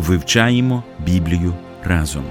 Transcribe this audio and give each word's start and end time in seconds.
Вивчаємо 0.00 0.84
Біблію 1.06 1.54
разом. 1.84 2.24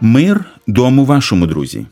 Мир 0.00 0.44
дому 0.66 1.04
вашому 1.04 1.46
друзі. 1.46 1.86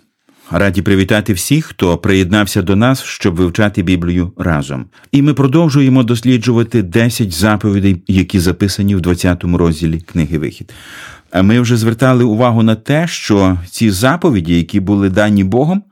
Раді 0.50 0.82
привітати 0.82 1.32
всіх, 1.32 1.64
хто 1.66 1.98
приєднався 1.98 2.62
до 2.62 2.76
нас, 2.76 3.02
щоб 3.02 3.34
вивчати 3.34 3.82
Біблію 3.82 4.32
разом. 4.36 4.86
І 5.12 5.22
ми 5.22 5.34
продовжуємо 5.34 6.02
досліджувати 6.02 6.82
10 6.82 7.32
заповідей, 7.32 8.02
які 8.08 8.40
записані 8.40 8.96
в 8.96 9.00
20 9.00 9.44
розділі 9.44 10.00
книги 10.00 10.38
Вихід. 10.38 10.72
Ми 11.42 11.60
вже 11.60 11.76
звертали 11.76 12.24
увагу 12.24 12.62
на 12.62 12.74
те, 12.74 13.06
що 13.06 13.58
ці 13.70 13.90
заповіді, 13.90 14.56
які 14.56 14.80
були 14.80 15.10
дані 15.10 15.44
Богом, 15.44 15.82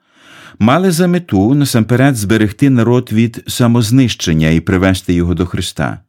мали 0.59 0.91
за 0.91 1.07
мету 1.07 1.55
насамперед 1.55 2.17
зберегти 2.17 2.71
народ 2.71 3.13
від 3.13 3.45
самознищення 3.47 4.51
і 4.51 4.61
привести 4.61 5.15
його 5.15 5.35
до 5.35 5.47
Христа. 5.47 6.01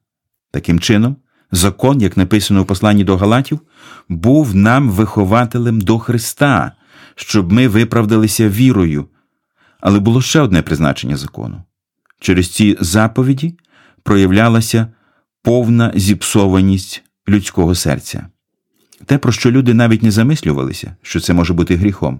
Таким 0.51 0.79
чином, 0.79 1.15
закон, 1.51 2.01
як 2.01 2.17
написано 2.17 2.63
в 2.63 2.65
посланні 2.65 3.03
до 3.03 3.17
Галатів, 3.17 3.59
був 4.09 4.55
нам 4.55 4.89
вихователем 4.89 5.81
до 5.81 5.99
Христа, 5.99 6.71
щоб 7.15 7.51
ми 7.51 7.67
виправдалися 7.67 8.49
вірою. 8.49 9.05
Але 9.81 9.99
було 9.99 10.21
ще 10.21 10.41
одне 10.41 10.61
призначення 10.61 11.17
закону. 11.17 11.63
Через 12.19 12.49
ці 12.49 12.77
заповіді 12.79 13.57
проявлялася 14.03 14.87
повна 15.43 15.91
зіпсованість 15.95 17.03
людського 17.27 17.75
серця. 17.75 18.27
Те, 19.05 19.17
про 19.17 19.31
що 19.31 19.51
люди 19.51 19.73
навіть 19.73 20.03
не 20.03 20.11
замислювалися, 20.11 20.95
що 21.01 21.19
це 21.19 21.33
може 21.33 21.53
бути 21.53 21.75
гріхом 21.75 22.19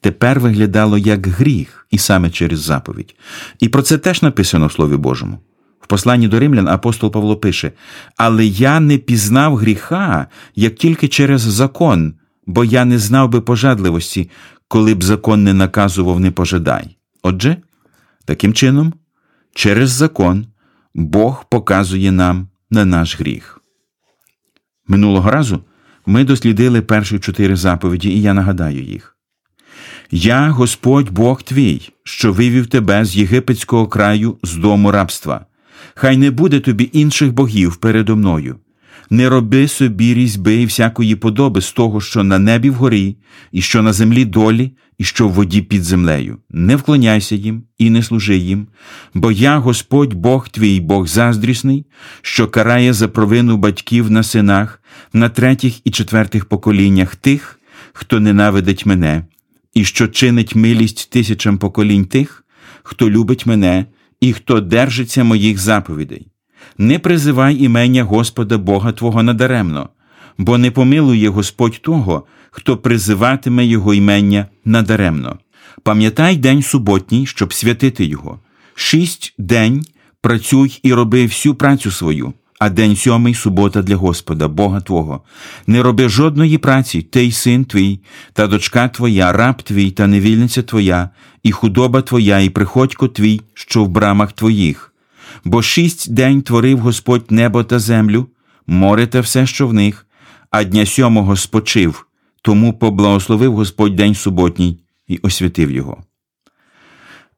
тепер 0.00 0.40
виглядало 0.40 0.98
як 0.98 1.26
гріх, 1.26 1.86
і 1.90 1.98
саме 1.98 2.30
через 2.30 2.60
заповідь. 2.60 3.14
І 3.58 3.68
про 3.68 3.82
це 3.82 3.98
теж 3.98 4.22
написано 4.22 4.66
в 4.66 4.72
Слові 4.72 4.96
Божому. 4.96 5.38
В 5.80 5.86
посланні 5.86 6.28
до 6.28 6.40
римлян 6.40 6.68
апостол 6.68 7.12
Павло 7.12 7.36
пише: 7.36 7.72
Але 8.16 8.46
я 8.46 8.80
не 8.80 8.98
пізнав 8.98 9.56
гріха, 9.56 10.26
як 10.54 10.74
тільки 10.74 11.08
через 11.08 11.40
закон, 11.40 12.14
бо 12.46 12.64
я 12.64 12.84
не 12.84 12.98
знав 12.98 13.28
би 13.28 13.40
пожадливості, 13.40 14.30
коли 14.68 14.94
б 14.94 15.04
закон 15.04 15.44
не 15.44 15.54
наказував 15.54 16.20
не 16.20 16.30
пожадай. 16.30 16.96
Отже, 17.22 17.56
таким 18.24 18.54
чином, 18.54 18.94
через 19.54 19.90
закон 19.90 20.46
Бог 20.94 21.44
показує 21.48 22.12
нам 22.12 22.48
на 22.70 22.84
наш 22.84 23.20
гріх. 23.20 23.60
Минулого 24.88 25.30
разу 25.30 25.64
ми 26.06 26.24
дослідили 26.24 26.82
перші 26.82 27.18
чотири 27.18 27.56
заповіді, 27.56 28.10
і 28.10 28.22
я 28.22 28.34
нагадаю 28.34 28.82
їх. 28.82 29.16
Я 30.10 30.50
Господь 30.50 31.10
Бог 31.10 31.42
твій, 31.42 31.88
що 32.04 32.32
вивів 32.32 32.66
тебе 32.66 33.04
з 33.04 33.16
єгипетського 33.16 33.86
краю 33.86 34.38
з 34.42 34.56
дому 34.56 34.90
рабства. 34.90 35.46
Хай 35.94 36.16
не 36.16 36.30
буде 36.30 36.60
тобі 36.60 36.90
інших 36.92 37.32
богів 37.32 37.76
передо 37.76 38.16
мною. 38.16 38.56
Не 39.10 39.28
роби 39.28 39.68
собі 39.68 40.14
різьби 40.14 40.54
і 40.54 40.66
всякої 40.66 41.16
подоби 41.16 41.60
з 41.60 41.72
того, 41.72 42.00
що 42.00 42.24
на 42.24 42.38
небі 42.38 42.70
вгорі, 42.70 43.16
і 43.52 43.62
що 43.62 43.82
на 43.82 43.92
землі 43.92 44.24
долі, 44.24 44.72
і 44.98 45.04
що 45.04 45.28
в 45.28 45.32
воді 45.32 45.62
під 45.62 45.84
землею. 45.84 46.38
Не 46.50 46.76
вклоняйся 46.76 47.34
їм 47.34 47.62
і 47.78 47.90
не 47.90 48.02
служи 48.02 48.36
їм, 48.36 48.66
бо 49.14 49.32
я 49.32 49.58
Господь 49.58 50.14
Бог 50.14 50.48
твій, 50.48 50.80
Бог 50.80 51.06
заздрісний, 51.06 51.86
що 52.22 52.48
карає 52.48 52.92
за 52.92 53.08
провину 53.08 53.56
батьків 53.56 54.10
на 54.10 54.22
синах, 54.22 54.82
на 55.12 55.28
третіх 55.28 55.86
і 55.86 55.90
четвертих 55.90 56.44
поколіннях 56.44 57.16
тих, 57.16 57.60
хто 57.92 58.20
ненавидить 58.20 58.86
мене, 58.86 59.24
і 59.74 59.84
що 59.84 60.08
чинить 60.08 60.54
милість 60.54 61.10
тисячам 61.10 61.58
поколінь 61.58 62.04
тих, 62.04 62.44
хто 62.82 63.10
любить 63.10 63.46
мене 63.46 63.86
і 64.20 64.32
хто 64.32 64.60
держиться 64.60 65.24
моїх 65.24 65.58
заповідей. 65.58 66.26
Не 66.78 66.98
призивай 66.98 67.62
імення 67.62 68.04
Господа 68.04 68.58
Бога 68.58 68.92
Твого 68.92 69.22
надаремно, 69.22 69.88
бо 70.38 70.58
не 70.58 70.70
помилує 70.70 71.28
Господь 71.28 71.80
того, 71.82 72.26
хто 72.50 72.76
призиватиме 72.76 73.66
Його 73.66 73.94
імення 73.94 74.46
надаремно. 74.64 75.38
Пам'ятай 75.82 76.36
день 76.36 76.62
суботній, 76.62 77.26
щоб 77.26 77.52
святити 77.54 78.04
Його. 78.04 78.40
Шість 78.74 79.34
день 79.38 79.84
працюй 80.20 80.80
і 80.82 80.94
роби 80.94 81.24
всю 81.24 81.54
працю 81.54 81.90
свою, 81.90 82.32
а 82.60 82.68
день 82.68 82.94
сьомий 82.96 83.34
субота 83.34 83.82
для 83.82 83.96
Господа, 83.96 84.48
Бога 84.48 84.80
Твого. 84.80 85.22
Не 85.66 85.82
роби 85.82 86.08
жодної 86.08 86.58
праці, 86.58 87.02
ти 87.02 87.24
й 87.24 87.32
син 87.32 87.64
твій, 87.64 88.00
та 88.32 88.46
дочка 88.46 88.88
твоя, 88.88 89.32
раб 89.32 89.62
твій, 89.62 89.90
та 89.90 90.06
невільниця 90.06 90.62
твоя, 90.62 91.10
і 91.42 91.52
худоба 91.52 92.02
твоя, 92.02 92.38
і 92.38 92.50
приходько 92.50 93.08
твій, 93.08 93.40
що 93.54 93.84
в 93.84 93.88
брамах 93.88 94.32
твоїх. 94.32 94.94
Бо 95.44 95.62
шість 95.62 96.12
день 96.12 96.42
творив 96.42 96.78
Господь 96.78 97.30
небо 97.30 97.64
та 97.64 97.78
землю, 97.78 98.26
море 98.66 99.06
та 99.06 99.20
все, 99.20 99.46
що 99.46 99.66
в 99.66 99.72
них, 99.72 100.06
а 100.50 100.64
дня 100.64 100.86
сьомого 100.86 101.36
спочив, 101.36 102.06
тому 102.42 102.72
поблагословив 102.72 103.54
Господь 103.54 103.96
день 103.96 104.14
суботній 104.14 104.80
і 105.08 105.18
освятив 105.22 105.70
його. 105.70 106.04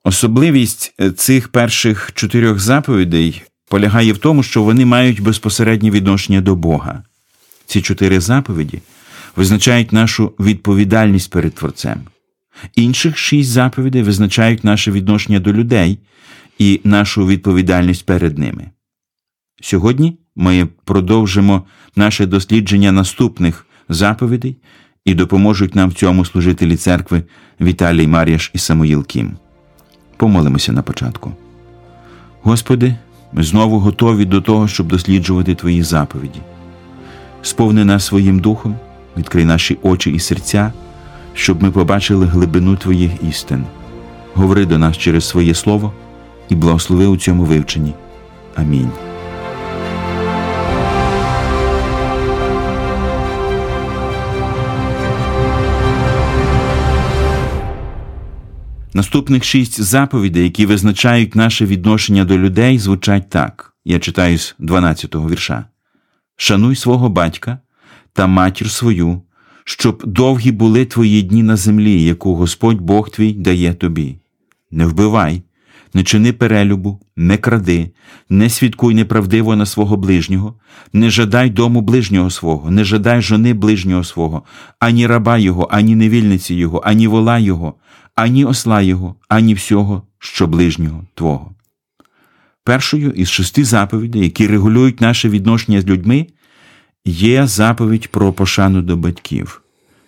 Особливість 0.05 0.95
е, 1.01 1.11
цих 1.11 1.49
перших 1.49 2.13
чотирьох 2.15 2.59
заповідей 2.59 3.43
полягає 3.73 4.13
в 4.13 4.19
тому, 4.19 4.43
що 4.43 4.63
вони 4.63 4.85
мають 4.85 5.21
безпосереднє 5.21 5.91
відношення 5.91 6.41
до 6.41 6.57
Бога. 6.57 7.03
Ці 7.67 7.83
чотири 7.83 8.21
заповіді 8.21 8.79
визначають 9.37 9.93
нашу 9.93 10.33
відповідальність 10.41 11.31
перед 11.31 11.55
Творцем. 11.55 12.01
Інших 12.77 13.19
шість 13.19 13.51
заповідей 13.51 14.03
визначають 14.03 14.65
наше 14.65 14.91
відношення 14.91 15.41
до 15.41 15.53
людей 15.53 15.99
і 16.59 16.81
нашу 16.85 17.27
відповідальність 17.27 18.07
перед 18.07 18.39
ними. 18.39 18.71
Сьогодні 19.63 20.19
ми 20.37 20.69
продовжимо 20.85 21.65
наше 21.97 22.27
дослідження 22.27 22.93
наступних 22.93 23.67
заповідей 23.89 24.57
і 25.05 25.15
допоможуть 25.15 25.75
нам 25.75 25.91
в 25.91 25.95
цьому 25.95 26.25
служителі 26.25 26.77
церкви 26.77 27.23
Віталій 27.61 28.07
Мар'яш 28.07 28.51
і 28.55 28.59
Самуїл 28.59 29.07
Кім. 29.07 29.37
Помолимося 30.17 30.73
на 30.73 30.83
початку. 30.83 31.33
Господи, 32.43 32.97
ми 33.33 33.43
знову 33.43 33.79
готові 33.79 34.25
до 34.25 34.41
того, 34.41 34.69
щоб 34.69 34.87
досліджувати 34.87 35.55
Твої 35.55 35.83
заповіді. 35.83 36.41
Сповни 37.43 37.85
нас 37.85 38.05
своїм 38.05 38.41
духом, 38.41 38.77
відкрий 39.17 39.45
наші 39.45 39.79
очі 39.83 40.11
і 40.11 40.19
серця, 40.19 40.73
щоб 41.35 41.63
ми 41.63 41.71
побачили 41.71 42.27
глибину 42.27 42.77
Твоїх 42.77 43.11
істин. 43.29 43.65
Говори 44.35 44.67
до 44.67 44.79
нас 44.79 44.99
через 44.99 45.29
своє 45.29 45.55
Слово 45.55 45.93
і 46.49 46.55
благослови 46.55 47.07
у 47.07 47.17
цьому 47.17 47.45
вивченні. 47.45 47.95
Амінь. 48.57 48.91
Наступних 58.95 59.45
шість 59.45 59.83
заповідей, 59.83 60.45
які 60.45 60.67
визначають 60.67 61.35
наше 61.35 61.67
відношення 61.67 62.25
до 62.25 62.39
людей, 62.39 62.79
звучать 62.79 63.31
так. 63.31 63.75
Я 63.85 63.99
читаю 63.99 64.39
з 64.39 64.57
12-го 64.61 65.31
вірша. 65.31 65.65
Шануй 66.37 66.77
свого 66.77 67.09
батька 67.09 67.59
та 68.13 68.27
матір 68.27 68.71
свою, 68.71 69.23
щоб 69.65 70.03
довгі 70.07 70.53
були 70.53 70.85
твої 70.85 71.23
дні 71.23 71.43
на 71.43 71.57
землі, 71.57 72.03
яку 72.03 72.35
Господь 72.35 72.81
Бог 72.81 73.11
твій 73.11 73.33
дає 73.33 73.75
тобі. 73.75 74.17
Не 74.71 74.87
вбивай, 74.87 75.43
не 75.95 76.05
чини 76.05 76.33
перелюбу, 76.33 77.01
не 77.17 77.37
кради, 77.37 77.91
не 78.29 78.51
свідкуй 78.51 78.95
неправдиво 78.95 79.57
на 79.57 79.67
свого 79.67 79.97
ближнього, 79.97 80.55
не 80.93 81.11
жадай 81.11 81.51
дому 81.51 81.81
ближнього 81.81 82.31
свого, 82.31 82.71
не 82.71 82.85
жадай 82.85 83.23
жони 83.23 83.55
ближнього 83.55 84.05
свого, 84.05 84.43
ані 84.79 85.07
раба 85.07 85.39
його, 85.39 85.69
ані 85.71 85.97
невільниці 85.97 86.55
його, 86.55 86.83
ані 86.85 87.07
вола 87.07 87.39
його, 87.39 87.75
ані 88.15 88.45
осла 88.45 88.81
його, 88.81 89.15
ані 89.29 89.55
всього, 89.55 90.03
що 90.19 90.47
ближнього 90.47 91.05
Твого. 91.15 91.53
Першою 92.65 93.11
із 93.11 93.29
шести 93.29 93.65
заповідей, 93.65 94.23
які 94.23 94.47
регулюють 94.47 95.01
наше 95.01 95.29
відношення 95.29 95.81
з 95.81 95.87
людьми, 95.87 96.27
є 97.05 97.47
заповідь 97.47 98.09
про 98.09 98.33
пошану 98.33 98.83
до 98.83 98.97
батьків, 98.97 99.63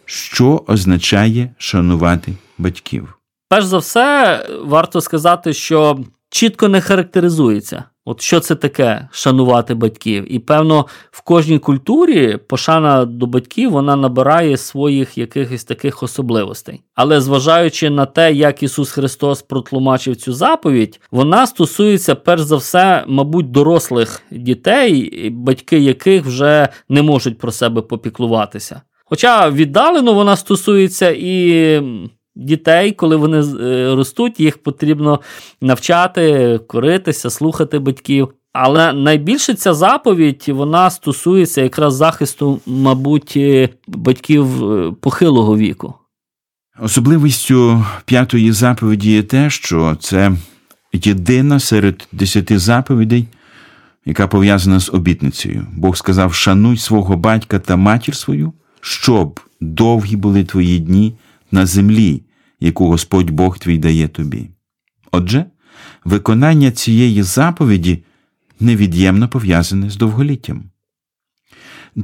що 0.05 0.65
означає 0.67 1.55
шанувати 1.59 2.33
батьків. 2.59 3.19
Перш 3.49 3.67
за 3.67 3.79
все, 3.79 4.47
варто 4.65 5.01
сказати, 5.01 5.53
що 5.53 6.05
чітко 6.31 6.69
не 6.69 6.81
характеризується. 6.81 7.85
От 8.06 8.21
що 8.21 8.41
це 8.41 8.55
таке 8.55 9.09
шанувати 9.12 9.75
батьків? 9.75 10.33
І 10.35 10.39
певно, 10.39 10.87
в 11.11 11.21
кожній 11.21 11.59
культурі 11.59 12.39
пошана 12.49 13.05
до 13.05 13.27
батьків 13.27 13.71
вона 13.71 13.97
набирає 13.97 14.56
своїх 14.56 15.19
якихось 15.19 15.65
таких 15.65 16.03
особливостей. 16.03 16.83
Але 16.95 17.21
зважаючи 17.21 17.91
на 17.91 18.06
те, 18.06 18.33
як 18.33 18.62
Ісус 18.62 18.91
Христос 18.91 19.43
протлумачив 19.43 20.17
цю 20.17 20.33
заповідь, 20.33 21.01
вона 21.11 21.47
стосується 21.47 22.15
перш 22.15 22.43
за 22.43 22.56
все, 22.56 23.05
мабуть, 23.06 23.51
дорослих 23.51 24.23
дітей, 24.31 25.31
батьки 25.31 25.79
яких 25.79 26.25
вже 26.25 26.69
не 26.89 27.03
можуть 27.03 27.39
про 27.39 27.53
себе 27.53 27.83
попіклуватися. 27.83 28.81
Хоча 29.05 29.51
віддалено 29.51 30.12
вона 30.12 30.37
стосується 30.37 31.11
і 31.11 31.83
дітей, 32.36 32.92
коли 32.92 33.16
вони 33.16 33.38
е, 33.38 33.94
ростуть, 33.94 34.40
їх 34.40 34.58
потрібно 34.62 35.20
навчати, 35.60 36.60
коритися, 36.66 37.31
слухати 37.31 37.78
батьків. 37.78 38.28
Але 38.52 38.92
найбільше 38.92 39.54
ця 39.54 39.75
заповідь 39.75 40.44
вона 40.48 40.90
стосується 40.90 41.62
якраз 41.62 41.94
захисту, 41.94 42.60
мабуть, 42.66 43.32
е, 43.36 43.69
батьків 43.88 44.72
е, 44.72 44.92
похилого 45.00 45.56
віку. 45.56 45.94
Особливістю 46.82 47.84
п'ятої 48.04 48.52
заповіді 48.52 49.12
є 49.12 49.22
те, 49.22 49.50
що 49.50 49.96
це 50.00 50.32
єдина 50.92 51.60
серед 51.60 52.08
десяти 52.12 52.58
заповідей, 52.58 53.26
яка 54.06 54.26
пов'язана 54.26 54.81
з 54.81 54.90
обітницею. 54.90 55.66
Бог 55.72 55.96
сказав: 55.96 56.34
шануй 56.34 56.76
свого 56.76 57.16
батька 57.16 57.58
та 57.58 57.76
матір 57.76 58.16
свою, 58.16 58.52
щоб 58.81 59.40
довгі 59.60 60.16
були 60.16 60.44
твої 60.44 60.78
дні 60.78 61.14
на 61.55 61.67
землі, 61.67 62.23
яку 62.61 62.89
Господь 62.89 63.31
Бог 63.31 63.59
твій 63.59 63.79
дає 63.79 64.09
тобі. 64.09 64.51
Отже, 65.12 65.45
виконання 66.05 66.71
цієї 66.71 67.23
заповіді 67.23 68.05
невід'ємно 68.61 69.29
пов'язане 69.29 69.91
з 69.91 69.97
довголіттям. 69.97 70.62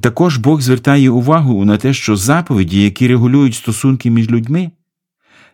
Також 0.01 0.37
Бог 0.37 0.61
звертає 0.61 1.11
увагу 1.11 1.65
на 1.65 1.77
те, 1.77 1.93
що 1.95 2.17
заповіді, 2.17 2.83
які 2.83 3.09
регулюють 3.09 3.55
стосунки 3.55 4.11
між 4.11 4.31
людьми, 4.31 4.71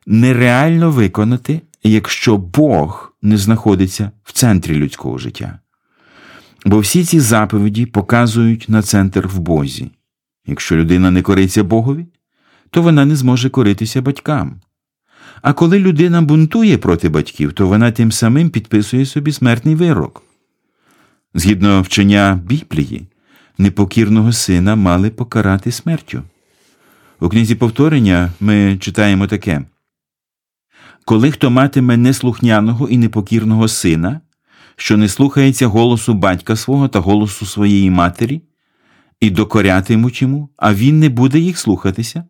нереально 0.06 0.90
виконати, 0.90 1.60
якщо 1.82 2.36
Бог 2.36 3.16
не 3.22 3.38
знаходиться 3.38 4.10
в 4.24 4.32
центрі 4.32 4.74
людського 4.74 5.18
життя. 5.18 5.58
Бо 6.66 6.78
всі 6.78 7.04
ці 7.04 7.20
заповіді 7.20 7.86
показують 7.86 8.68
на 8.68 8.82
центр 8.82 9.26
в 9.26 9.38
Бозі. 9.38 9.90
Якщо 10.46 10.76
людина 10.76 11.10
не 11.10 11.22
кориться 11.22 11.64
Богові, 11.64 12.06
то 12.76 12.82
вона 12.82 13.04
не 13.04 13.16
зможе 13.16 13.50
коритися 13.50 14.02
батькам. 14.02 14.60
А 15.42 15.52
коли 15.52 15.78
людина 15.78 16.22
бунтує 16.22 16.78
проти 16.78 17.08
батьків, 17.08 17.52
то 17.52 17.68
вона 17.68 17.92
тим 17.92 18.12
самим 18.12 18.50
підписує 18.50 19.06
собі 19.06 19.32
смертний 19.32 19.74
вирок. 19.74 20.22
Згідно 21.34 21.82
вчення 21.82 22.40
Біблії, 22.46 23.06
непокірного 23.58 24.32
сина 24.32 24.76
мали 24.76 25.10
покарати 25.10 25.72
смертю. 25.72 26.22
У 27.20 27.28
книзі 27.28 27.54
повторення 27.54 28.32
ми 28.40 28.78
читаємо 28.80 29.26
таке 29.26 29.64
Коли 31.04 31.30
хто 31.30 31.50
матиме 31.50 31.96
неслухняного 31.96 32.88
і 32.88 32.98
непокірного 32.98 33.68
сина, 33.68 34.20
що 34.76 34.96
не 34.96 35.08
слухається 35.08 35.66
голосу 35.66 36.14
батька 36.14 36.56
свого 36.56 36.88
та 36.88 36.98
голосу 36.98 37.46
своєї 37.46 37.90
матері, 37.90 38.42
і 39.20 39.30
докорятимуть 39.30 40.22
йому, 40.22 40.48
а 40.56 40.74
він 40.74 40.98
не 40.98 41.08
буде 41.08 41.38
їх 41.38 41.58
слухатися, 41.58 42.24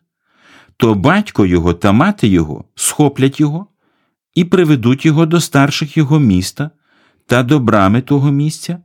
то 0.77 0.95
батько 0.95 1.47
його 1.47 1.75
та 1.75 1.93
мати 1.93 2.29
його 2.29 2.65
схоплять 2.75 3.41
його 3.41 3.67
і 4.35 4.45
приведуть 4.45 5.07
його 5.07 5.27
до 5.27 5.41
старших 5.41 5.97
його 5.97 6.19
міста 6.19 6.71
та 7.27 7.43
до 7.43 7.59
брами 7.59 8.01
того 8.01 8.31
місця, 8.31 8.79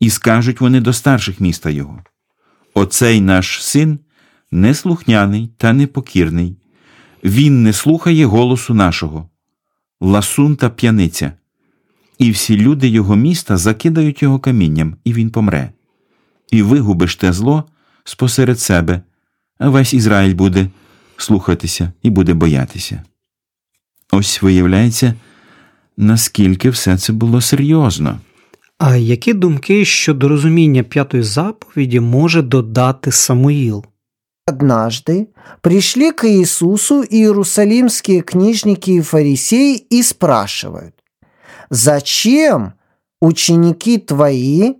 і 0.00 0.10
скажуть 0.10 0.60
вони 0.60 0.80
до 0.80 0.92
старших 0.92 1.40
міста 1.40 1.70
його. 1.70 2.02
Оцей 2.74 3.20
наш 3.20 3.64
син 3.64 3.98
неслухняний 4.50 5.50
та 5.56 5.72
непокірний, 5.72 6.56
він 7.24 7.62
не 7.62 7.72
слухає 7.72 8.26
голосу 8.26 8.74
нашого, 8.74 9.28
ласун 10.00 10.56
та 10.56 10.70
п'яниця, 10.70 11.32
і 12.18 12.30
всі 12.30 12.56
люди 12.56 12.88
його 12.88 13.16
міста 13.16 13.56
закидають 13.56 14.22
його 14.22 14.38
камінням, 14.38 14.96
і 15.04 15.12
він 15.12 15.30
помре. 15.30 15.72
І 16.50 16.62
вигубиш 16.62 17.16
те 17.16 17.32
зло 17.32 17.64
спосеред 18.04 18.60
себе, 18.60 19.00
а 19.58 19.68
весь 19.68 19.94
Ізраїль 19.94 20.34
буде 20.34 20.70
слухатися 21.16 21.92
і 22.02 22.10
буде 22.10 22.34
боятися. 22.34 23.02
Ось 24.12 24.42
виявляється, 24.42 25.14
наскільки 25.96 26.70
все 26.70 26.98
це 26.98 27.12
було 27.12 27.40
серйозно. 27.40 28.20
А 28.78 28.96
які 28.96 29.32
думки 29.32 29.84
щодо 29.84 30.28
розуміння 30.28 30.82
п'ятої 30.82 31.22
заповіді 31.22 32.00
може 32.00 32.42
додати 32.42 33.12
Самуїл? 33.12 33.84
Однажды 34.46 35.28
пришли 35.60 36.12
к 36.12 36.28
Иисусу 36.28 37.02
иерусалимские 37.02 38.22
книжники 38.22 38.92
и 38.92 39.00
фарисеи 39.00 39.76
и 39.90 40.02
спрашивают, 40.02 40.94
«Зачем 41.70 42.72
ученики 43.20 43.98
твои 43.98 44.74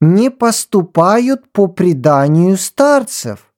не 0.00 0.30
поступают 0.30 1.52
по 1.52 1.68
преданию 1.68 2.56
старцев, 2.56 3.52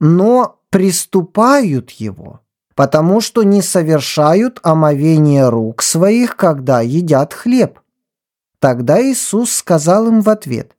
но 0.00 0.59
приступают 0.70 1.90
его, 1.90 2.40
потому 2.74 3.20
что 3.20 3.42
не 3.42 3.60
совершают 3.60 4.60
омовение 4.62 5.48
рук 5.48 5.82
своих, 5.82 6.36
когда 6.36 6.80
едят 6.80 7.34
хлеб. 7.34 7.80
Тогда 8.60 9.02
Иисус 9.02 9.52
сказал 9.52 10.06
им 10.06 10.20
в 10.20 10.30
ответ, 10.30 10.76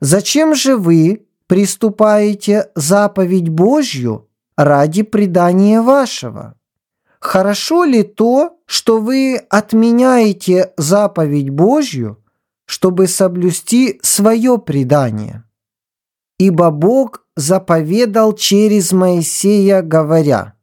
«Зачем 0.00 0.54
же 0.54 0.76
вы 0.76 1.26
приступаете 1.46 2.70
заповедь 2.74 3.48
Божью 3.48 4.28
ради 4.56 5.02
предания 5.02 5.82
вашего? 5.82 6.54
Хорошо 7.20 7.84
ли 7.84 8.04
то, 8.04 8.58
что 8.66 8.98
вы 8.98 9.36
отменяете 9.50 10.72
заповедь 10.76 11.50
Божью, 11.50 12.22
чтобы 12.64 13.08
соблюсти 13.08 13.98
свое 14.02 14.58
предание?» 14.58 15.44
Ибо 16.38 16.70
Бог 16.70 17.24
заповедал 17.36 18.32
через 18.32 18.92
Моисея, 18.92 19.82
говоря, 19.82 20.54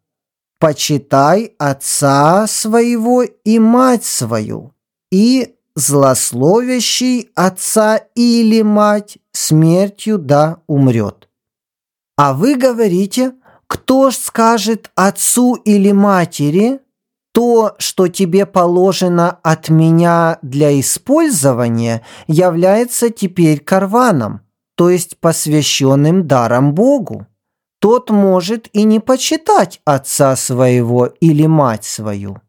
«Почитай 0.59 1.53
отца 1.57 2.47
своего 2.47 3.23
и 3.23 3.59
мать 3.59 4.05
свою, 4.05 4.73
и 5.11 5.55
злословящий 5.75 7.29
отца 7.35 7.97
или 8.15 8.61
мать 8.61 9.17
смертью 9.33 10.17
да 10.17 10.61
умрет». 10.67 11.29
А 12.17 12.33
вы 12.33 12.55
говорите, 12.55 13.33
кто 13.67 14.11
ж 14.11 14.15
скажет 14.15 14.91
отцу 14.95 15.55
или 15.55 15.91
матери, 15.91 16.79
то, 17.33 17.75
что 17.79 18.07
тебе 18.07 18.45
положено 18.45 19.39
от 19.43 19.67
меня 19.67 20.39
для 20.41 20.79
использования, 20.79 22.01
является 22.27 23.09
теперь 23.09 23.59
карваном, 23.59 24.44
то 24.75 24.89
есть 24.89 25.17
посвященным 25.19 26.27
даром 26.27 26.73
Богу. 26.73 27.25
Тот 27.79 28.09
может 28.09 28.69
и 28.73 28.83
не 28.83 28.99
почитать 28.99 29.81
отца 29.85 30.35
своего 30.35 31.05
или 31.05 31.45
мать 31.45 31.85
свою. 31.85 32.41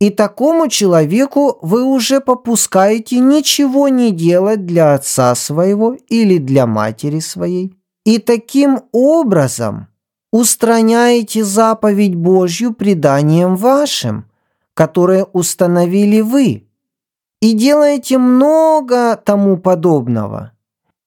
И 0.00 0.10
такому 0.10 0.68
человеку 0.68 1.58
вы 1.62 1.84
уже 1.84 2.20
попускаете 2.20 3.20
ничего 3.20 3.88
не 3.88 4.10
делать 4.10 4.66
для 4.66 4.94
отца 4.94 5.34
своего 5.34 5.96
или 6.08 6.38
для 6.38 6.66
матери 6.66 7.20
своей. 7.20 7.74
И 8.04 8.18
таким 8.18 8.80
образом 8.90 9.86
устраняете 10.32 11.44
заповедь 11.44 12.16
Божью 12.16 12.72
преданием 12.72 13.54
вашим, 13.54 14.28
которое 14.74 15.24
установили 15.24 16.20
вы, 16.20 16.66
и 17.40 17.52
делаете 17.52 18.18
много 18.18 19.16
тому 19.16 19.56
подобного– 19.56 20.52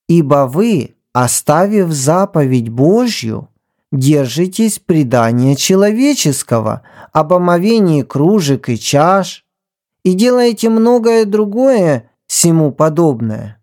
Ибо 0.07 0.47
вы, 0.47 0.95
оставив 1.13 1.91
заповедь 1.91 2.69
Божью, 2.69 3.49
держитесь 3.91 4.79
предания 4.79 5.55
человеческого 5.55 6.83
об 7.11 7.33
омовении 7.33 8.03
кружек 8.03 8.69
и 8.69 8.77
чаш 8.77 9.45
и 10.03 10.13
делаете 10.13 10.69
многое 10.69 11.25
другое 11.25 12.11
всему 12.27 12.71
подобное. 12.71 13.61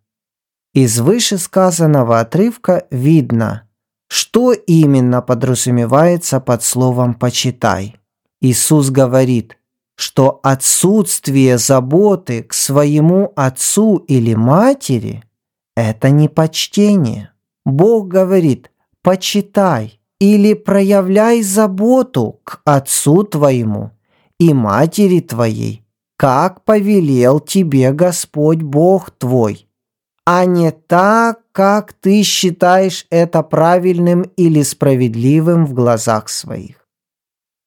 Из 0.75 0.99
вышесказанного 1.01 2.21
отрывка 2.21 2.87
видно, 2.91 3.69
что 4.09 4.53
именно 4.53 5.23
подразумевается 5.23 6.41
под 6.41 6.63
словом 6.63 7.15
«почитай». 7.15 7.97
Иисус 8.41 8.91
говорит, 8.91 9.59
что 9.95 10.41
отсутствие 10.43 11.59
заботы 11.59 12.43
к 12.43 12.55
своему 12.55 13.33
отцу 13.37 13.99
или 14.09 14.35
матери– 14.35 15.23
это 15.76 16.11
не 16.11 16.29
почтение. 16.29 17.33
Бог 17.64 18.09
говорит, 18.09 18.71
почитай 19.02 20.00
или 20.21 20.55
проявляй 20.55 21.43
заботу 21.43 22.41
к 22.45 22.61
отцу 22.64 23.25
твоему 23.25 23.91
и 24.38 24.52
матери 24.55 25.21
твоей, 25.21 25.85
как 26.17 26.64
повелел 26.64 27.41
тебе 27.41 27.93
Господь 27.93 28.62
Бог 28.62 29.11
твой, 29.11 29.69
а 30.25 30.45
не 30.45 30.71
так, 30.71 31.41
как 31.52 31.93
ты 31.93 32.23
считаешь 32.23 33.07
это 33.11 33.43
правильным 33.43 34.23
или 34.37 34.62
справедливым 34.62 35.67
в 35.67 35.75
глазах 35.75 36.29
своих. 36.29 36.87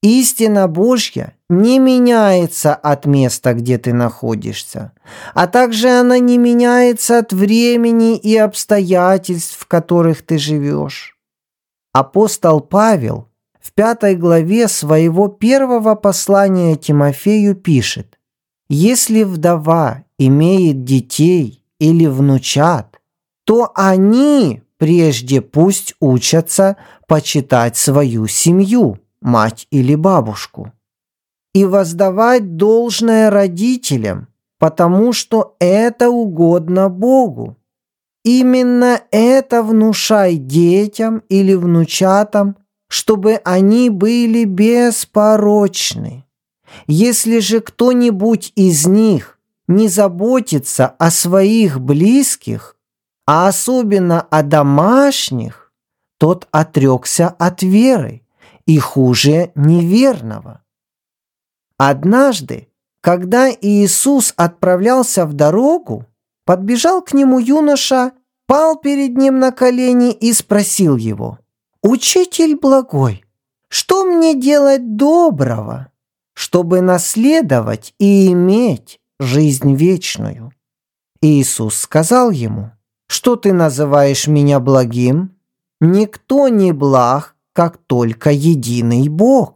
Истина 0.02 0.68
Божья 0.68 1.35
не 1.50 1.80
меняется 1.80 2.74
от 2.74 3.06
места, 3.06 3.54
где 3.54 3.78
ты 3.78 3.94
находишься, 3.94 4.92
а 5.34 5.48
также 5.48 5.90
она 5.90 6.18
не 6.20 6.38
меняется 6.38 7.20
от 7.20 7.34
времени 7.34 8.18
и 8.18 8.36
обстоятельств, 8.36 9.58
в 9.60 9.68
которых 9.68 10.24
ты 10.24 10.38
живешь. 10.38 11.18
Апостол 11.94 12.62
Павел 12.62 13.30
в 13.62 13.74
пятой 13.74 14.16
главе 14.16 14.68
своего 14.68 15.28
первого 15.28 15.96
послания 15.96 16.76
Тимофею 16.76 17.56
пишет, 17.56 18.20
«Если 18.68 19.24
вдова 19.24 20.04
имеет 20.18 20.84
детей 20.84 21.64
или 21.80 22.08
внучат, 22.08 23.00
то 23.44 23.72
они 23.76 24.64
прежде 24.78 25.42
пусть 25.42 25.94
учатся 26.00 26.78
почитать 27.08 27.78
свою 27.78 28.28
семью» 28.28 29.00
мать 29.26 29.68
или 29.72 29.96
бабушку. 29.96 30.72
И 31.56 31.64
воздавать 31.64 32.58
должное 32.58 33.30
родителям, 33.30 34.28
потому 34.60 35.14
что 35.14 35.56
это 35.60 36.10
угодно 36.10 36.90
Богу. 36.90 37.56
Именно 38.26 39.00
это 39.10 39.64
внушай 39.64 40.36
детям 40.36 41.24
или 41.30 41.54
внучатам, 41.54 42.58
чтобы 42.90 43.36
они 43.46 43.90
были 43.90 44.44
беспорочны. 44.44 46.26
Если 46.88 47.40
же 47.40 47.62
кто-нибудь 47.62 48.52
из 48.58 48.86
них 48.86 49.40
не 49.70 49.88
заботится 49.88 50.88
о 50.88 51.10
своих 51.10 51.80
близких, 51.80 52.76
а 53.26 53.48
особенно 53.48 54.20
о 54.20 54.44
домашних, 54.44 55.72
тот 56.18 56.50
отрекся 56.52 57.30
от 57.30 57.64
веры 57.64 58.24
и 58.66 58.78
хуже 58.78 59.54
неверного. 59.56 60.65
Однажды, 61.78 62.70
когда 63.02 63.52
Иисус 63.52 64.34
отправлялся 64.38 65.26
в 65.26 65.34
дорогу, 65.34 66.06
подбежал 66.46 67.02
к 67.02 67.14
нему 67.14 67.40
юноша, 67.40 68.14
пал 68.48 68.78
перед 68.78 69.18
ним 69.18 69.40
на 69.40 69.52
колени 69.52 70.12
и 70.12 70.32
спросил 70.34 70.96
его, 70.96 71.40
«Учитель 71.82 72.56
благой, 72.56 73.26
что 73.68 74.06
мне 74.06 74.40
делать 74.40 74.96
доброго, 74.96 75.92
чтобы 76.34 76.82
наследовать 76.82 77.94
и 78.00 78.32
иметь 78.32 79.00
жизнь 79.20 79.76
вечную?» 79.76 80.52
Иисус 81.22 81.78
сказал 81.78 82.32
ему, 82.32 82.72
«Что 83.08 83.36
ты 83.36 83.54
называешь 83.54 84.28
меня 84.28 84.60
благим? 84.60 85.36
Никто 85.82 86.48
не 86.48 86.72
благ, 86.72 87.36
как 87.54 87.78
только 87.78 88.32
единый 88.32 89.08
Бог. 89.10 89.55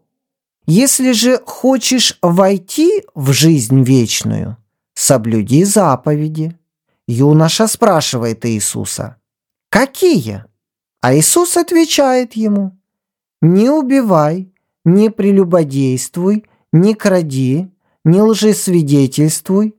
Если 0.72 1.14
же 1.14 1.40
хочешь 1.48 2.20
войти 2.22 3.04
в 3.16 3.32
жизнь 3.32 3.82
вечную, 3.82 4.56
соблюди 4.94 5.64
заповеди. 5.64 6.56
Юноша 7.08 7.66
спрашивает 7.66 8.46
Иисуса, 8.46 9.16
какие? 9.72 10.46
А 11.02 11.16
Иисус 11.16 11.58
отвечает 11.58 12.34
ему, 12.34 12.78
не 13.42 13.72
убивай, 13.72 14.54
не 14.86 15.10
прелюбодействуй, 15.10 16.46
не 16.72 16.94
кради, 16.94 17.72
не 18.06 18.22
лжесвидетельствуй, 18.22 19.76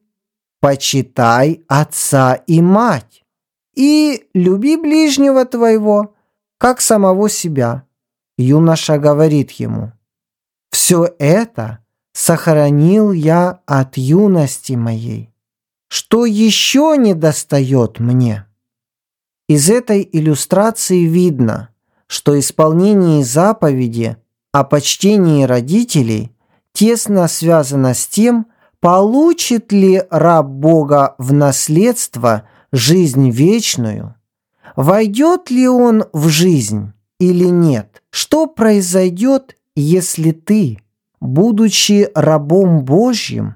почитай 0.59 1.63
отца 1.69 2.35
и 2.35 2.61
мать 2.61 3.23
и 3.77 4.27
люби 4.35 4.77
ближнего 4.77 5.45
твоего, 5.45 6.17
как 6.59 6.81
самого 6.81 7.31
себя. 7.31 7.85
Юноша 8.37 8.99
говорит 8.99 9.53
ему, 9.53 9.93
«Все 10.71 11.09
это 11.19 11.79
сохранил 12.13 13.13
я 13.13 13.61
от 13.67 13.97
юности 13.97 14.73
моей. 14.73 15.33
Что 15.89 16.27
еще 16.27 16.97
не 16.99 17.15
достает 17.15 18.01
мне?» 18.01 18.47
Из 19.49 19.69
этой 19.69 20.09
иллюстрации 20.13 21.07
видно, 21.07 21.71
что 22.07 22.39
исполнение 22.39 23.25
заповеди 23.25 24.17
о 24.53 24.63
почтении 24.63 25.43
родителей 25.43 26.33
тесно 26.73 27.27
связано 27.27 27.95
с 27.95 28.07
тем, 28.07 28.47
получит 28.79 29.73
ли 29.73 30.03
раб 30.11 30.47
Бога 30.47 31.15
в 31.19 31.33
наследство 31.33 32.49
жизнь 32.73 33.31
вечную, 33.31 34.15
войдет 34.77 35.51
ли 35.51 35.69
он 35.69 36.05
в 36.13 36.29
жизнь 36.29 36.93
или 37.19 37.47
нет. 37.47 38.03
Что 38.11 38.47
произойдет, 38.47 39.57
если 39.81 40.33
ты, 40.33 40.79
будучи 41.21 42.09
рабом 42.15 42.85
Божьим, 42.85 43.55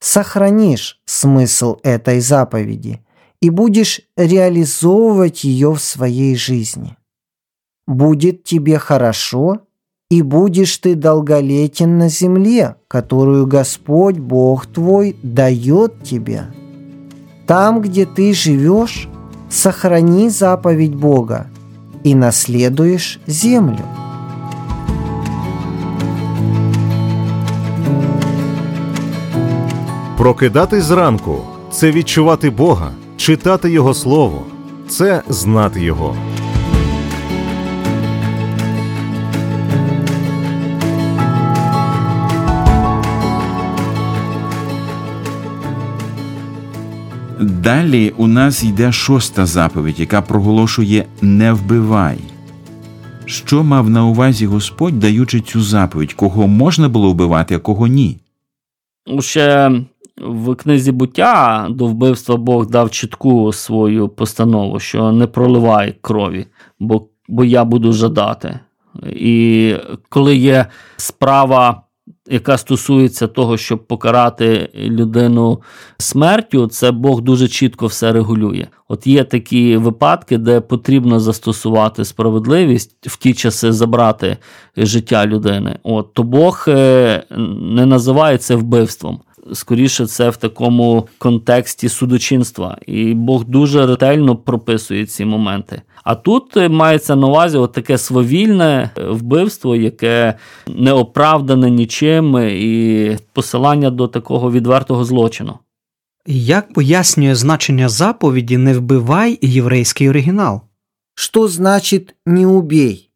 сохранишь 0.00 1.00
смысл 1.04 1.76
этой 1.82 2.20
заповеди 2.20 3.00
и 3.40 3.50
будешь 3.50 4.02
реализовывать 4.16 5.44
ее 5.44 5.72
в 5.72 5.80
своей 5.80 6.36
жизни? 6.36 6.96
Будет 7.86 8.44
тебе 8.44 8.78
хорошо, 8.78 9.62
и 10.10 10.22
будешь 10.22 10.76
ты 10.78 10.94
долголетен 10.94 11.98
на 11.98 12.08
земле, 12.08 12.76
которую 12.86 13.46
Господь 13.46 14.18
Бог 14.18 14.66
твой 14.66 15.16
дает 15.22 16.04
тебе. 16.04 16.52
Там, 17.46 17.80
где 17.80 18.04
ты 18.04 18.34
живешь, 18.34 19.08
сохрани 19.50 20.28
заповедь 20.28 20.94
Бога– 20.94 21.46
и 22.04 22.14
наследуешь 22.14 23.20
землю. 23.26 23.84
Прокидатись 30.22 30.84
зранку 30.84 31.38
це 31.70 31.90
відчувати 31.92 32.50
Бога, 32.50 32.92
читати 33.16 33.70
Його 33.70 33.94
Слово, 33.94 34.46
це 34.88 35.22
знати 35.28 35.82
Його. 35.82 36.16
Далі 47.40 48.12
у 48.16 48.26
нас 48.26 48.64
йде 48.64 48.92
шоста 48.92 49.46
заповідь, 49.46 50.00
яка 50.00 50.22
проголошує 50.22 51.04
не 51.22 51.52
вбивай. 51.52 52.18
Що 53.24 53.62
мав 53.62 53.90
на 53.90 54.04
увазі 54.04 54.46
Господь, 54.46 54.98
даючи 54.98 55.40
цю 55.40 55.62
заповідь, 55.62 56.12
кого 56.12 56.48
можна 56.48 56.88
було 56.88 57.10
вбивати, 57.10 57.54
а 57.54 57.58
кого 57.58 57.86
ні? 57.86 58.18
Ще 59.20 59.70
в 60.16 60.54
книзі 60.54 60.92
буття 60.92 61.66
до 61.70 61.86
вбивства 61.86 62.36
Бог 62.36 62.66
дав 62.66 62.90
чітку 62.90 63.52
свою 63.52 64.08
постанову, 64.08 64.80
що 64.80 65.12
не 65.12 65.26
проливай 65.26 65.94
крові, 66.00 66.46
бо, 66.80 67.06
бо 67.28 67.44
я 67.44 67.64
буду 67.64 67.92
жадати. 67.92 68.60
І 69.06 69.74
коли 70.08 70.36
є 70.36 70.66
справа 70.96 71.82
яка 72.30 72.58
стосується 72.58 73.26
того, 73.26 73.56
щоб 73.56 73.86
покарати 73.86 74.70
людину 74.74 75.62
смертю, 75.98 76.66
це 76.66 76.90
Бог 76.90 77.20
дуже 77.20 77.48
чітко 77.48 77.86
все 77.86 78.12
регулює. 78.12 78.66
От 78.88 79.06
є 79.06 79.24
такі 79.24 79.76
випадки, 79.76 80.38
де 80.38 80.60
потрібно 80.60 81.20
застосувати 81.20 82.04
справедливість 82.04 82.96
в 83.06 83.16
ті 83.16 83.34
часи 83.34 83.72
забрати 83.72 84.36
життя 84.76 85.26
людини. 85.26 85.78
От 85.82 86.14
то 86.14 86.22
Бог 86.22 86.64
е, 86.68 87.24
не 87.60 87.86
називає 87.86 88.38
це 88.38 88.54
вбивством 88.54 89.20
скоріше 89.52 90.06
це 90.06 90.30
в 90.30 90.36
такому 90.36 91.08
контексті 91.18 91.88
судочинства, 91.88 92.78
і 92.86 93.14
Бог 93.14 93.44
дуже 93.44 93.86
ретельно 93.86 94.36
прописує 94.36 95.06
ці 95.06 95.24
моменти. 95.24 95.82
А 96.04 96.14
тут 96.14 96.56
е, 96.56 96.68
мається 96.68 97.16
на 97.16 97.26
увазі 97.26 97.58
от 97.58 97.72
таке 97.72 97.98
свавільне 97.98 98.90
е, 98.98 99.04
вбивство, 99.04 99.76
яке 99.76 100.34
не 100.66 100.92
оправдане 100.92 101.70
нічим, 101.70 102.38
і 102.38 103.16
посилання 103.32 103.90
до 103.90 104.08
такого 104.08 104.52
відвертого 104.52 105.04
злочину. 105.04 105.58
Як 106.26 106.72
пояснює 106.72 107.34
значення 107.34 107.88
заповіді 107.88 108.56
не 108.56 108.74
вбивай 108.78 109.38
єврейський 109.42 110.08
оригінал? 110.08 110.60
Что 111.14 111.48
значит 111.48 112.14
«не 112.26 112.46
убей»? 112.46 113.10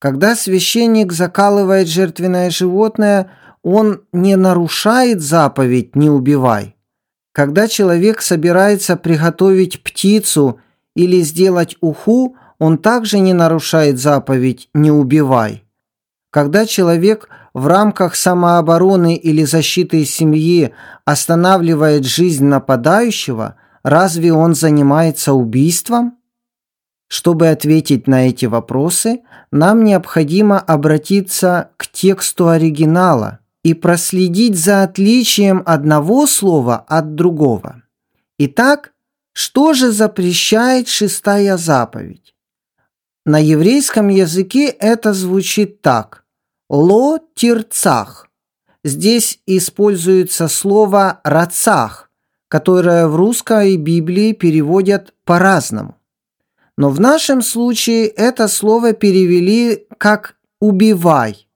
Когда 0.00 0.36
священник 0.36 1.12
закалывает 1.12 1.88
жертвенное 1.88 2.50
животное, 2.50 3.30
он 3.68 4.00
не 4.12 4.36
нарушает 4.36 5.20
заповедь 5.20 5.94
«не 5.94 6.08
убивай». 6.08 6.74
Когда 7.32 7.68
человек 7.68 8.22
собирается 8.22 8.96
приготовить 8.96 9.82
птицу 9.82 10.60
или 10.96 11.20
сделать 11.20 11.76
уху, 11.82 12.34
он 12.58 12.78
также 12.78 13.18
не 13.18 13.34
нарушает 13.34 13.98
заповедь 13.98 14.70
«не 14.72 14.90
убивай». 14.90 15.64
Когда 16.30 16.64
человек 16.64 17.28
в 17.52 17.66
рамках 17.66 18.14
самообороны 18.14 19.16
или 19.16 19.44
защиты 19.44 20.04
семьи 20.06 20.72
останавливает 21.04 22.06
жизнь 22.06 22.46
нападающего, 22.46 23.56
разве 23.82 24.32
он 24.32 24.54
занимается 24.54 25.34
убийством? 25.34 26.16
Чтобы 27.06 27.48
ответить 27.48 28.06
на 28.06 28.28
эти 28.28 28.46
вопросы, 28.46 29.20
нам 29.50 29.84
необходимо 29.84 30.58
обратиться 30.58 31.70
к 31.76 31.86
тексту 31.86 32.48
оригинала 32.48 33.40
и 33.64 33.74
проследить 33.74 34.56
за 34.56 34.82
отличием 34.82 35.62
одного 35.66 36.26
слова 36.26 36.76
от 36.88 37.14
другого. 37.14 37.82
Итак, 38.38 38.92
что 39.32 39.74
же 39.74 39.92
запрещает 39.92 40.88
шестая 40.88 41.56
заповедь? 41.56 42.34
На 43.26 43.38
еврейском 43.38 44.08
языке 44.08 44.68
это 44.68 45.12
звучит 45.12 45.82
так 45.82 46.24
«ло 46.70 47.18
тирцах». 47.34 48.28
Здесь 48.84 49.40
используется 49.44 50.48
слово 50.48 51.20
«рацах», 51.24 52.10
которое 52.48 53.06
в 53.06 53.16
русской 53.16 53.76
Библии 53.76 54.32
переводят 54.32 55.14
по-разному. 55.24 55.96
Но 56.76 56.90
в 56.90 57.00
нашем 57.00 57.42
случае 57.42 58.06
это 58.06 58.48
слово 58.48 58.92
перевели 58.92 59.86
как 59.98 60.36
«убивай». 60.60 61.47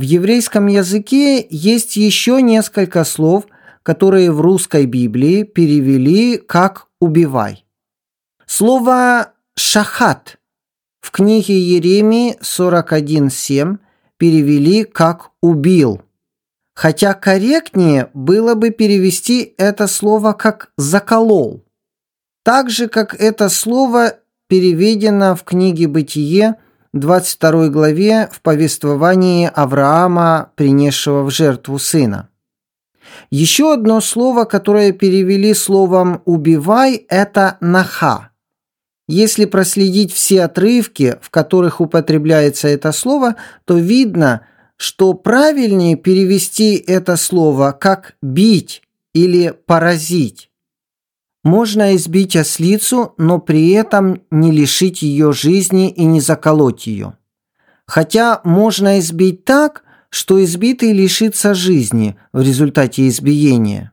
В 0.00 0.02
еврейском 0.02 0.66
языке 0.66 1.46
есть 1.50 1.96
еще 1.98 2.40
несколько 2.40 3.04
слов, 3.04 3.44
которые 3.82 4.32
в 4.32 4.40
русской 4.40 4.86
Библии 4.86 5.42
перевели 5.42 6.38
как 6.38 6.86
«убивай». 7.02 7.66
Слово 8.46 9.34
«шахат» 9.56 10.38
в 11.02 11.10
книге 11.10 11.60
Еремии 11.60 12.38
41.7 12.40 13.76
перевели 14.16 14.84
как 14.84 15.32
«убил», 15.42 16.00
хотя 16.74 17.12
корректнее 17.12 18.08
было 18.14 18.54
бы 18.54 18.70
перевести 18.70 19.54
это 19.58 19.86
слово 19.86 20.32
как 20.32 20.72
«заколол». 20.78 21.62
Так 22.42 22.70
же, 22.70 22.88
как 22.88 23.14
это 23.20 23.50
слово 23.50 24.14
переведено 24.48 25.36
в 25.36 25.44
книге 25.44 25.88
«Бытие» 25.88 26.56
22 26.92 27.68
главе 27.68 28.28
в 28.32 28.40
повествовании 28.40 29.48
Авраама, 29.54 30.50
принесшего 30.56 31.22
в 31.22 31.30
жертву 31.30 31.78
сына. 31.78 32.28
Еще 33.30 33.72
одно 33.72 34.00
слово, 34.00 34.44
которое 34.44 34.92
перевели 34.92 35.54
словом 35.54 36.20
«убивай»– 36.24 37.06
это 37.08 37.58
«наха». 37.60 38.30
Если 39.06 39.44
проследить 39.44 40.12
все 40.12 40.42
отрывки, 40.44 41.16
в 41.20 41.30
которых 41.30 41.80
употребляется 41.80 42.68
это 42.68 42.92
слово, 42.92 43.36
то 43.64 43.76
видно, 43.76 44.46
что 44.76 45.14
правильнее 45.14 45.96
перевести 45.96 46.74
это 46.74 47.16
слово 47.16 47.70
как 47.72 48.16
«бить» 48.20 48.82
или 49.12 49.54
«поразить». 49.66 50.49
Можно 51.42 51.96
избить 51.96 52.36
ослицу, 52.36 53.14
но 53.16 53.38
при 53.38 53.70
этом 53.70 54.22
не 54.30 54.50
лишить 54.50 55.02
ее 55.02 55.32
жизни 55.32 55.90
и 55.90 56.04
не 56.04 56.20
заколоть 56.20 56.86
ее. 56.86 57.16
Хотя 57.86 58.40
можно 58.44 58.98
избить 58.98 59.44
так, 59.44 59.84
что 60.10 60.42
избитый 60.44 60.92
лишится 60.92 61.54
жизни 61.54 62.16
в 62.32 62.42
результате 62.42 63.08
избиения. 63.08 63.92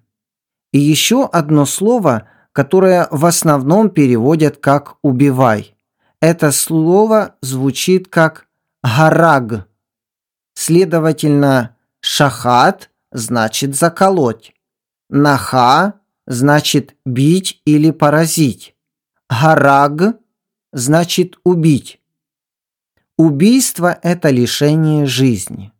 И 0.74 0.80
еще 0.80 1.26
одно 1.26 1.66
слово, 1.66 2.28
которое 2.52 3.08
в 3.12 3.26
основном 3.26 3.90
переводят 3.90 4.58
как 4.58 4.98
«убивай». 5.02 5.76
Это 6.20 6.52
слово 6.52 7.36
звучит 7.42 8.08
как 8.08 8.48
«гараг». 8.84 9.68
Следовательно, 10.56 11.76
«шахат» 12.02 12.90
значит 13.12 13.76
«заколоть», 13.76 14.54
«наха» 15.10 15.97
значит 16.28 16.96
бить 17.06 17.62
или 17.66 17.92
поразить. 17.92 18.76
Гараг 19.30 20.18
значит 20.74 21.40
убить. 21.44 22.00
Убийство– 23.18 23.98
это 24.04 24.30
лишение 24.30 25.06
жизни. 25.08 25.72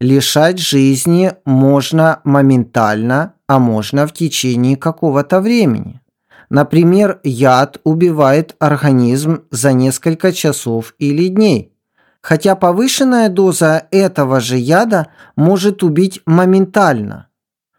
Лишать 0.00 0.58
жизни 0.58 1.32
можно 1.46 2.20
моментально, 2.24 3.34
а 3.46 3.58
можно 3.58 4.06
в 4.06 4.12
течение 4.12 4.76
какого-то 4.76 5.40
времени. 5.40 6.02
Например, 6.50 7.20
яд 7.24 7.78
убивает 7.84 8.54
организм 8.58 9.44
за 9.50 9.72
несколько 9.72 10.32
часов 10.32 10.94
или 10.98 11.28
дней. 11.28 11.72
Хотя 12.20 12.54
повышенная 12.54 13.28
доза 13.28 13.86
этого 13.90 14.40
же 14.40 14.56
яда 14.56 15.08
может 15.36 15.82
убить 15.82 16.20
моментально. 16.26 17.28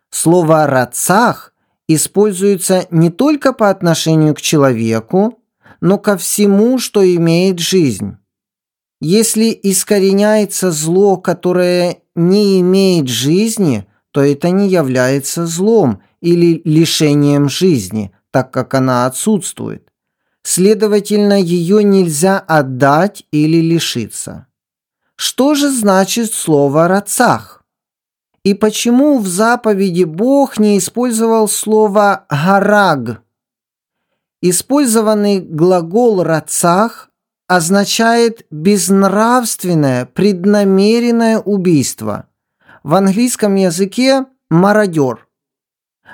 Слово 0.10 0.65
«рацах» 0.67 1.55
используется 1.88 2.88
не 2.91 3.10
только 3.10 3.54
по 3.54 3.69
отношению 3.69 4.36
к 4.36 4.41
человеку, 4.41 5.39
но 5.82 5.98
ко 5.98 6.17
всему, 6.17 6.80
что 6.80 7.06
имеет 7.15 7.60
жизнь. 7.60 8.17
Если 9.02 9.58
искореняется 9.62 10.71
зло, 10.71 11.17
которое 11.17 11.98
не 12.15 12.60
имеет 12.62 13.08
жизни, 13.08 13.86
то 14.12 14.24
это 14.24 14.50
не 14.50 14.69
является 14.69 15.45
злом 15.45 16.02
или 16.21 16.62
лишением 16.63 17.50
жизни, 17.50 18.12
так 18.32 18.52
как 18.52 18.74
она 18.74 19.06
отсутствует. 19.06 19.91
Следовательно, 20.41 21.39
ее 21.39 21.84
нельзя 21.84 22.39
отдать 22.39 23.26
или 23.32 23.58
лишиться. 23.58 24.48
Что 25.15 25.56
же 25.56 25.69
значит 25.71 26.34
слово 26.34 26.88
«рацах»? 26.88 27.55
И 28.46 28.54
почему 28.54 29.18
в 29.18 29.28
заповеди 29.28 30.04
Бог 30.04 30.60
не 30.60 30.78
использовал 30.78 31.48
слово 31.48 32.26
«гараг»? 32.30 33.24
Использованный 34.40 35.40
глагол 35.40 36.22
«рацах» 36.22 37.10
означает 37.48 38.46
безнравственное, 38.52 40.06
преднамеренное 40.06 41.40
убийство. 41.40 42.28
В 42.84 42.94
английском 42.94 43.56
языке 43.56 44.28
«мародер». 44.52 45.28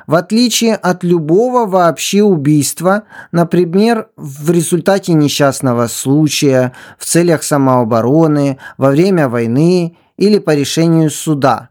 В 0.08 0.16
отличие 0.16 0.76
от 0.76 1.04
любого 1.04 1.66
вообще 1.66 2.24
убийства, 2.24 3.04
например, 3.34 4.08
в 4.16 4.50
результате 4.52 5.12
несчастного 5.12 5.88
случая, 5.88 6.72
в 6.98 7.04
целях 7.04 7.44
самообороны, 7.44 8.58
во 8.78 8.92
время 8.92 9.28
войны 9.28 9.98
или 10.16 10.40
по 10.40 10.56
решению 10.56 11.10
суда 11.10 11.68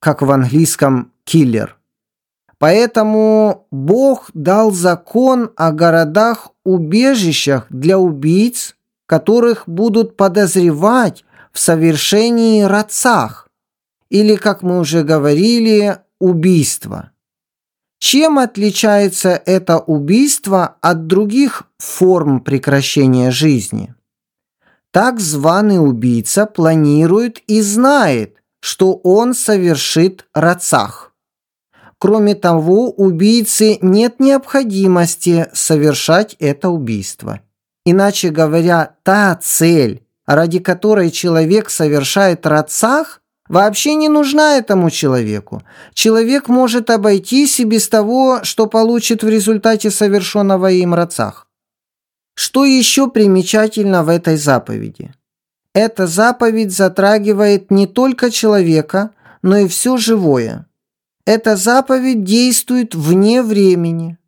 как 0.00 0.22
в 0.22 0.30
английском 0.30 1.12
«киллер». 1.24 1.76
Поэтому 2.58 3.66
Бог 3.70 4.30
дал 4.34 4.70
закон 4.70 5.50
о 5.56 5.72
городах-убежищах 5.72 7.66
для 7.70 7.98
убийц, 7.98 8.76
которых 9.06 9.64
будут 9.66 10.16
подозревать 10.16 11.24
в 11.52 11.58
совершении 11.58 12.62
рацах, 12.62 13.48
или, 14.10 14.36
как 14.36 14.62
мы 14.62 14.80
уже 14.80 15.04
говорили, 15.04 15.98
убийства. 16.18 17.12
Чем 17.98 18.38
отличается 18.38 19.30
это 19.30 19.78
убийство 19.78 20.76
от 20.80 21.06
других 21.06 21.64
форм 21.78 22.40
прекращения 22.40 23.30
жизни? 23.30 23.94
Так 24.90 25.20
званый 25.20 25.78
убийца 25.78 26.46
планирует 26.46 27.38
и 27.46 27.62
знает, 27.62 28.39
что 28.60 28.94
он 29.02 29.34
совершит 29.34 30.26
рацах. 30.34 31.12
Кроме 31.98 32.34
того, 32.34 32.90
убийце 32.90 33.78
нет 33.82 34.20
необходимости 34.20 35.48
совершать 35.52 36.34
это 36.38 36.70
убийство. 36.70 37.40
Иначе 37.84 38.30
говоря, 38.30 38.96
та 39.02 39.38
цель, 39.42 40.02
ради 40.26 40.60
которой 40.60 41.10
человек 41.10 41.68
совершает 41.68 42.46
рацах, 42.46 43.20
вообще 43.48 43.96
не 43.96 44.08
нужна 44.08 44.56
этому 44.56 44.88
человеку. 44.90 45.62
Человек 45.92 46.48
может 46.48 46.88
обойтись 46.88 47.60
и 47.60 47.64
без 47.64 47.88
того, 47.88 48.40
что 48.44 48.66
получит 48.66 49.22
в 49.22 49.28
результате 49.28 49.90
совершенного 49.90 50.70
им 50.70 50.94
рацах. 50.94 51.48
Что 52.34 52.64
еще 52.64 53.10
примечательно 53.10 54.04
в 54.04 54.08
этой 54.08 54.36
заповеди? 54.36 55.12
Эта 55.74 56.06
заповедь 56.06 56.72
затрагивает 56.72 57.70
не 57.70 57.86
только 57.86 58.30
человека, 58.30 59.10
но 59.42 59.56
и 59.58 59.68
все 59.68 59.96
живое. 59.96 60.66
Эта 61.24 61.56
заповедь 61.56 62.24
действует 62.24 62.94
вне 62.94 63.42
времени. 63.42 64.18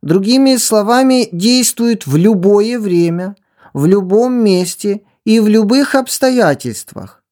Другими 0.00 0.56
словами, 0.56 1.28
действует 1.32 2.06
в 2.06 2.16
любое 2.16 2.78
время, 2.78 3.36
в 3.72 3.86
любом 3.86 4.34
месте 4.34 5.02
и 5.24 5.40
в 5.40 5.48
любых 5.48 5.94
обстоятельствах. 5.94 7.22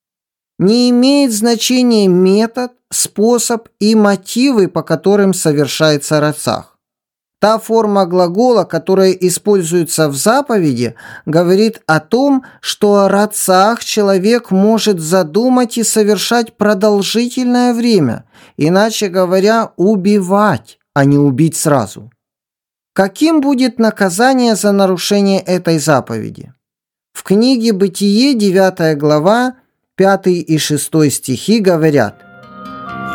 Не 0.59 0.90
имеет 0.90 1.33
значения 1.33 2.09
метод, 2.09 2.72
способ 2.90 3.68
и 3.78 3.94
мотивы, 3.94 4.68
по 4.68 4.83
которым 4.83 5.33
совершается 5.33 6.20
рацах. 6.20 6.78
Та 7.40 7.59
форма 7.59 8.05
глагола, 8.05 8.64
которая 8.64 9.12
используется 9.12 10.11
в 10.11 10.14
заповеди, 10.14 10.94
говорит 11.24 11.81
о 11.87 11.98
том, 11.98 12.44
что 12.61 12.96
о 12.96 13.09
рацах 13.09 13.83
человек 13.83 14.50
может 14.50 15.00
задумать 15.00 15.79
и 15.79 15.83
совершать 15.83 16.59
продолжительное 16.59 17.72
время, 17.72 18.24
иначе 18.59 19.09
говоря, 19.09 19.72
убивать, 19.76 20.79
а 20.92 21.07
не 21.07 21.16
убить 21.16 21.57
сразу. 21.57 22.11
Каким 22.92 23.40
будет 23.40 23.79
наказание 23.79 24.55
за 24.55 24.72
нарушение 24.72 25.40
этой 25.40 25.79
заповеди? 25.79 26.53
В 27.14 27.22
книге 27.22 27.72
«Бытие» 27.72 28.35
9 28.35 28.98
глава 28.98 29.55
5 29.96 30.26
и 30.26 30.59
6 30.59 31.11
стихи 31.11 31.61
говорят 31.61 32.16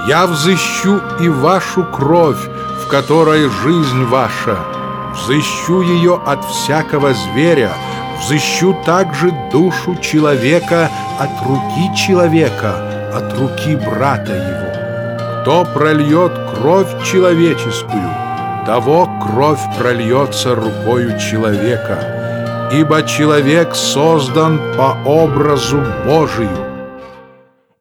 «Я 0.08 0.26
взыщу 0.26 1.00
и 1.22 1.30
вашу 1.30 1.86
кровь, 1.96 2.50
в 2.86 2.88
которой 2.88 3.50
жизнь 3.50 4.04
ваша, 4.06 4.60
взыщу 5.16 5.82
ее 5.82 6.22
от 6.24 6.46
всякого 6.46 7.14
зверя, 7.14 7.72
взыщу 8.20 8.76
также 8.86 9.34
душу 9.52 9.96
человека 9.96 10.92
от 11.20 11.30
руки 11.48 11.96
человека, 11.96 13.12
от 13.12 13.34
руки 13.40 13.76
брата 13.76 14.34
его. 14.34 15.42
Кто 15.42 15.66
прольет 15.66 16.32
кровь 16.54 17.04
человеческую, 17.04 18.08
того 18.68 19.10
кровь 19.24 19.62
прольется 19.80 20.54
рукою 20.54 21.18
человека, 21.18 22.70
ибо 22.72 23.02
человек 23.02 23.74
создан 23.74 24.60
по 24.78 24.96
образу 25.06 25.84
Божию. 26.06 26.50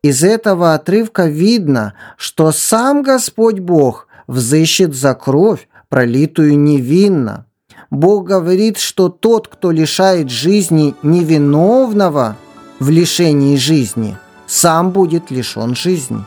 Из 0.03 0.25
этого 0.25 0.73
отрывка 0.73 1.27
видно, 1.27 1.93
что 2.17 2.53
сам 2.53 3.03
Господь 3.03 3.59
Бог– 3.59 4.09
взыщет 4.28 4.95
за 4.95 5.13
кровь, 5.13 5.67
пролитую 5.89 6.58
невинно. 6.58 7.45
Бог 7.91 8.28
говорит, 8.28 8.78
что 8.78 9.10
тот, 9.10 9.47
кто 9.47 9.71
лишает 9.71 10.30
жизни 10.30 10.93
невиновного 11.02 12.36
в 12.80 12.89
лишении 12.89 13.58
жизни, 13.58 14.17
сам 14.47 14.91
будет 14.91 15.32
лишен 15.32 15.75
жизни. 15.75 16.23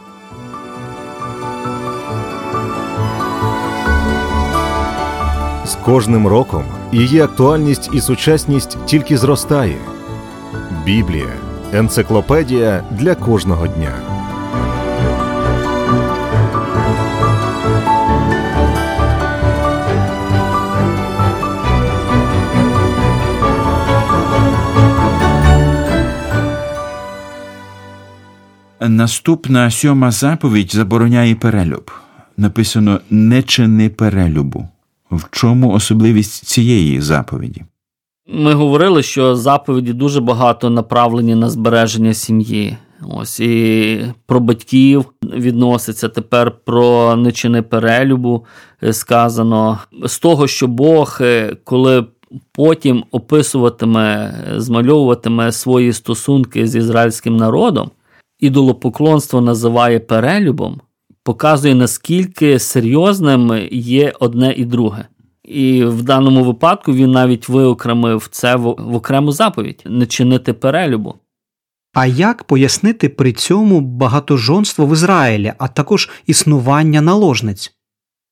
З 5.67 5.75
кожним 5.85 6.27
роком 6.27 6.65
її 6.93 7.21
актуальність 7.21 7.91
і 7.93 8.01
сучасність 8.01 8.79
тільки 8.87 9.19
зростає. 9.19 9.79
Біблія 10.85 11.33
енциклопедія 11.73 12.85
для 12.91 13.15
кожного 13.15 13.67
дня. 13.67 14.16
Наступна 28.90 29.72
сьома 29.72 30.12
заповідь 30.12 30.74
забороняє 30.74 31.36
перелюб. 31.36 31.92
Написано 32.38 33.00
не 33.10 33.44
чини 33.44 33.90
перелюбу. 33.90 34.68
В 35.12 35.26
чому 35.32 35.72
особливість 35.72 36.46
цієї 36.46 37.02
заповіді? 37.02 37.64
Ми 38.28 38.54
говорили, 38.54 39.04
що 39.04 39.36
заповіді 39.36 39.94
дуже 39.94 40.22
багато 40.22 40.70
направлені 40.70 41.36
на 41.36 41.50
збереження 41.50 42.14
сім'ї. 42.14 42.78
Ось 43.10 43.40
і 43.40 44.02
про 44.26 44.40
батьків 44.40 45.06
відноситься 45.24 46.10
тепер 46.10 46.52
про 46.66 47.16
нечини 47.16 47.62
перелюбу. 47.62 48.46
Е, 48.84 48.94
сказано 48.94 49.80
з 50.06 50.20
того, 50.20 50.48
що 50.48 50.68
Бог, 50.68 51.18
е, 51.22 51.56
коли 51.64 52.06
потім 52.52 53.04
описуватиме, 53.12 54.34
змальовуватиме 54.58 55.52
свої 55.52 55.94
стосунки 55.94 56.68
з 56.68 56.76
ізраїльським 56.76 57.38
народом, 57.38 57.92
ідолопоклонство 58.40 59.42
називає 59.42 60.00
перелюбом, 60.00 60.82
показує 61.24 61.76
наскільки 61.76 62.60
серйозним 62.60 63.68
є 63.72 64.14
одне 64.20 64.54
і 64.54 64.66
друге. 64.66 65.06
І 65.44 65.84
в 65.84 66.04
даному 66.04 66.44
випадку 66.44 66.94
він 66.94 67.12
навіть 67.12 67.50
виокремив 67.50 68.28
це 68.32 68.56
в 68.56 68.96
окрему 68.96 69.32
заповідь 69.32 69.84
не 69.86 70.06
чинити 70.06 70.54
перелюбу. 70.54 71.16
А 71.94 72.06
як 72.06 72.44
пояснити 72.44 73.10
при 73.10 73.34
цьому 73.34 73.82
багатожонство 73.82 74.86
в 74.86 74.94
Ізраїлі, 74.94 75.54
а 75.58 75.68
також 75.68 76.10
існування 76.26 77.02
наложниць? 77.02 77.74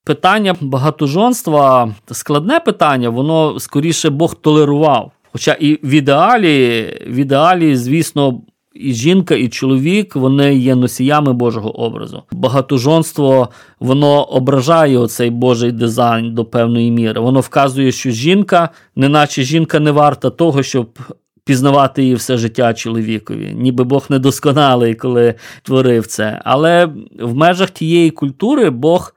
Питання 0.06 0.56
багатожонства 0.62 1.96
складне 2.12 2.60
питання, 2.60 3.10
воно 3.10 3.60
скоріше 3.60 4.10
Бог 4.10 4.36
толерував. 4.36 5.12
Хоча 5.32 5.54
і 5.54 5.74
в 5.74 5.90
ідеалі, 5.90 6.84
в 7.08 7.16
ідеалі, 7.16 7.76
звісно, 7.76 8.42
і 8.76 8.94
жінка, 8.94 9.36
і 9.36 9.48
чоловік 9.48 10.16
вони 10.16 10.56
є 10.56 10.76
носіями 10.76 11.34
Божого 11.34 11.80
образу. 11.80 12.24
Багатожонство 12.32 13.50
воно 13.80 14.24
ображає 14.24 14.98
оцей 14.98 15.30
Божий 15.30 15.72
дизайн 15.72 16.34
до 16.34 16.46
певної 16.46 16.92
міри. 16.92 17.22
Воно 17.22 17.40
вказує, 17.40 17.92
що 17.92 18.10
жінка, 18.12 18.70
неначе 18.96 19.44
жінка 19.44 19.80
не 19.80 19.92
варта 19.92 20.30
того, 20.30 20.64
щоб. 20.64 21.00
Пізнавати 21.48 22.04
її 22.04 22.16
все 22.16 22.38
життя 22.38 22.74
чоловікові, 22.74 23.54
ніби 23.56 23.84
Бог 23.84 24.06
недосконалий, 24.10 24.96
коли 24.96 25.34
творив 25.64 26.08
це. 26.08 26.42
Але 26.46 26.86
в 27.20 27.36
межах 27.36 27.70
тієї 27.70 28.12
культури 28.12 28.70
Бог 28.70 29.16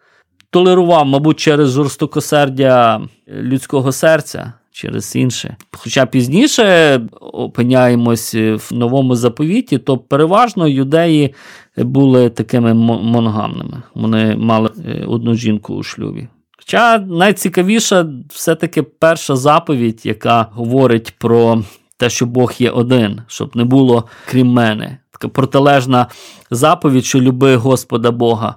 толерував, 0.50 1.06
мабуть, 1.06 1.40
через 1.40 1.70
жорстокосердя 1.70 3.00
людського 3.28 3.92
серця, 3.92 4.52
через 4.78 5.16
інше. 5.16 5.56
Хоча 5.72 6.06
пізніше 6.06 7.00
опиняємось 7.20 8.34
в 8.34 8.68
новому 8.70 9.16
заповіті, 9.16 9.78
то 9.78 9.98
переважно 9.98 10.68
юдеї 10.68 11.34
були 11.76 12.30
такими 12.30 12.74
моногамними. 12.74 13.82
Вони 13.94 14.36
мали 14.36 14.70
е, 14.86 15.04
одну 15.06 15.34
жінку 15.34 15.74
у 15.74 15.82
шлюбі. 15.82 16.28
Хоча 16.58 16.98
найцікавіша 16.98 18.06
все-таки 18.28 18.82
перша 18.82 19.36
заповідь, 19.36 20.00
яка 20.04 20.46
говорить 20.52 21.14
про 21.18 21.62
те, 21.96 22.10
що 22.10 22.26
Бог 22.26 22.52
є 22.58 22.70
один, 22.70 23.22
щоб 23.26 23.56
не 23.56 23.64
було 23.64 24.04
крім 24.26 24.48
мене. 24.48 24.98
Така 25.10 25.28
протилежна 25.28 26.06
заповідь, 26.50 27.04
що 27.04 27.20
люби 27.20 27.56
Господа 27.56 28.10
Бога, 28.10 28.54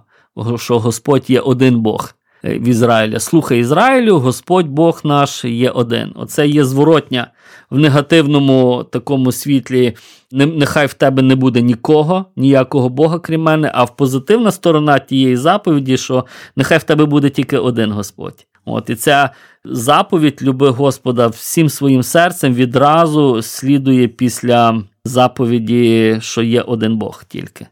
що 0.57 0.79
Господь 0.79 1.29
є 1.29 1.39
один 1.39 1.79
Бог. 1.79 2.13
Е, 2.43 2.57
в 2.57 2.67
Ізраїля. 2.67 3.19
Слухай 3.19 3.59
Ізраїлю, 3.59 4.19
Господь 4.19 4.67
Бог 4.67 5.01
наш 5.03 5.45
є 5.45 5.69
один. 5.69 6.11
Оце 6.15 6.47
є 6.47 6.65
зворотня 6.65 7.27
в 7.69 7.79
негативному 7.79 8.83
такому 8.91 9.31
світлі. 9.31 9.93
Нехай 10.31 10.87
в 10.87 10.93
тебе 10.93 11.21
не 11.21 11.35
буде 11.35 11.61
нікого, 11.61 12.25
ніякого 12.35 12.89
Бога, 12.89 13.19
крім 13.19 13.41
мене, 13.41 13.71
а 13.73 13.83
в 13.83 13.95
позитивна 13.95 14.51
сторона 14.51 14.99
тієї 14.99 15.37
заповіді, 15.37 15.97
що 15.97 16.25
нехай 16.55 16.77
в 16.77 16.83
тебе 16.83 17.05
буде 17.05 17.29
тільки 17.29 17.57
один 17.57 17.91
Господь. 17.91 18.45
От 18.65 18.89
І 18.89 18.95
ця 18.95 19.29
заповідь 19.65 20.39
люби 20.41 20.69
Господа 20.69 21.27
всім 21.27 21.69
своїм 21.69 22.03
серцем 22.03 22.53
відразу 22.53 23.41
слідує 23.41 24.07
після 24.07 24.83
заповіді, 25.05 26.17
що 26.21 26.41
є 26.41 26.61
один 26.61 26.97
Бог 26.97 27.23
тільки. 27.27 27.67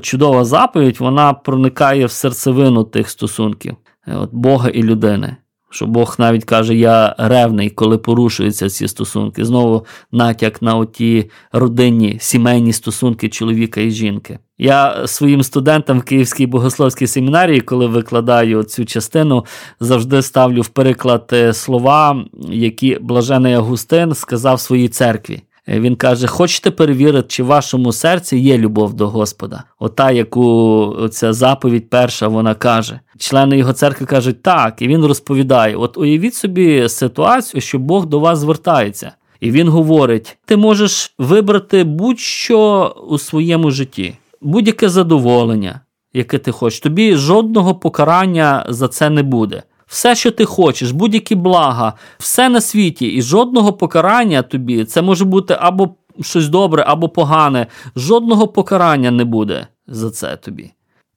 Чудова 0.00 0.44
заповідь, 0.44 0.96
вона 1.00 1.32
проникає 1.32 2.06
в 2.06 2.10
серцевину 2.10 2.84
тих 2.84 3.10
стосунків. 3.10 3.76
Е, 4.08 4.16
от 4.16 4.30
Бога 4.32 4.68
і 4.68 4.82
людини. 4.82 5.36
Що 5.70 5.86
Бог 5.86 6.14
навіть 6.18 6.44
каже, 6.44 6.74
я 6.74 7.14
ревний, 7.18 7.70
коли 7.70 7.98
порушуються 7.98 8.70
ці 8.70 8.88
стосунки. 8.88 9.44
Знову 9.44 9.86
натяк 10.12 10.62
на 10.62 10.76
оті 10.76 11.30
родинні 11.52 12.16
сімейні 12.20 12.72
стосунки 12.72 13.28
чоловіка 13.28 13.80
і 13.80 13.90
жінки. 13.90 14.38
Я 14.58 15.06
своїм 15.06 15.42
студентам 15.42 15.98
в 15.98 16.02
Київській 16.02 16.46
богословській 16.46 17.06
семінарії, 17.06 17.60
коли 17.60 17.86
викладаю 17.86 18.62
цю 18.62 18.84
частину, 18.84 19.44
завжди 19.80 20.22
ставлю 20.22 20.60
в 20.60 20.68
переклад 20.68 21.30
е, 21.32 21.52
слова, 21.52 22.24
які 22.50 22.98
блажений 23.00 23.54
Агустин 23.54 24.14
сказав 24.14 24.60
своїй 24.60 24.88
церкві. 24.88 25.42
Е, 25.68 25.80
він 25.80 25.96
каже: 25.96 26.26
Хочете 26.26 26.70
перевірити, 26.70 27.28
чи 27.28 27.42
в 27.42 27.46
вашому 27.46 27.92
серці 27.92 28.36
є 28.36 28.58
любов 28.58 28.94
до 28.94 29.08
Господа? 29.08 29.64
Ота, 29.78 30.10
яку 30.10 31.08
ця 31.10 31.32
заповідь 31.32 31.90
перша 31.90 32.28
вона 32.28 32.54
каже. 32.54 33.00
Члени 33.18 33.58
його 33.58 33.72
церкви 33.72 34.06
кажуть 34.06 34.42
так, 34.42 34.82
і 34.82 34.88
він 34.88 35.04
розповідає: 35.04 35.76
от 35.76 35.98
уявіть 35.98 36.34
собі 36.34 36.88
ситуацію, 36.88 37.60
що 37.60 37.78
Бог 37.78 38.06
до 38.06 38.20
вас 38.20 38.38
звертається. 38.38 39.12
І 39.40 39.50
він 39.50 39.68
говорить: 39.68 40.38
ти 40.44 40.56
можеш 40.56 41.14
вибрати 41.18 41.84
будь-що 41.84 42.94
у 43.08 43.18
своєму 43.18 43.70
житті, 43.70 44.14
будь-яке 44.40 44.88
задоволення, 44.88 45.80
яке 46.12 46.38
ти 46.38 46.50
хочеш. 46.52 46.80
Тобі 46.80 47.16
жодного 47.16 47.74
покарання 47.74 48.66
за 48.68 48.88
це 48.88 49.10
не 49.10 49.22
буде 49.22 49.62
все, 49.92 50.14
що 50.14 50.30
ти 50.30 50.44
хочеш, 50.44 50.90
будь-які 50.90 51.34
блага, 51.34 51.92
все 52.18 52.48
на 52.48 52.60
світі, 52.60 53.06
і 53.06 53.22
жодного 53.22 53.72
покарання 53.72 54.42
тобі, 54.42 54.84
це 54.84 55.02
може 55.02 55.24
бути 55.24 55.56
або 55.60 55.94
щось 56.20 56.48
добре, 56.48 56.84
або 56.86 57.08
погане. 57.08 57.66
Жодного 57.96 58.48
покарання 58.48 59.10
не 59.10 59.24
буде 59.24 59.66
за 59.86 60.10
це 60.10 60.36
тобі. 60.36 60.70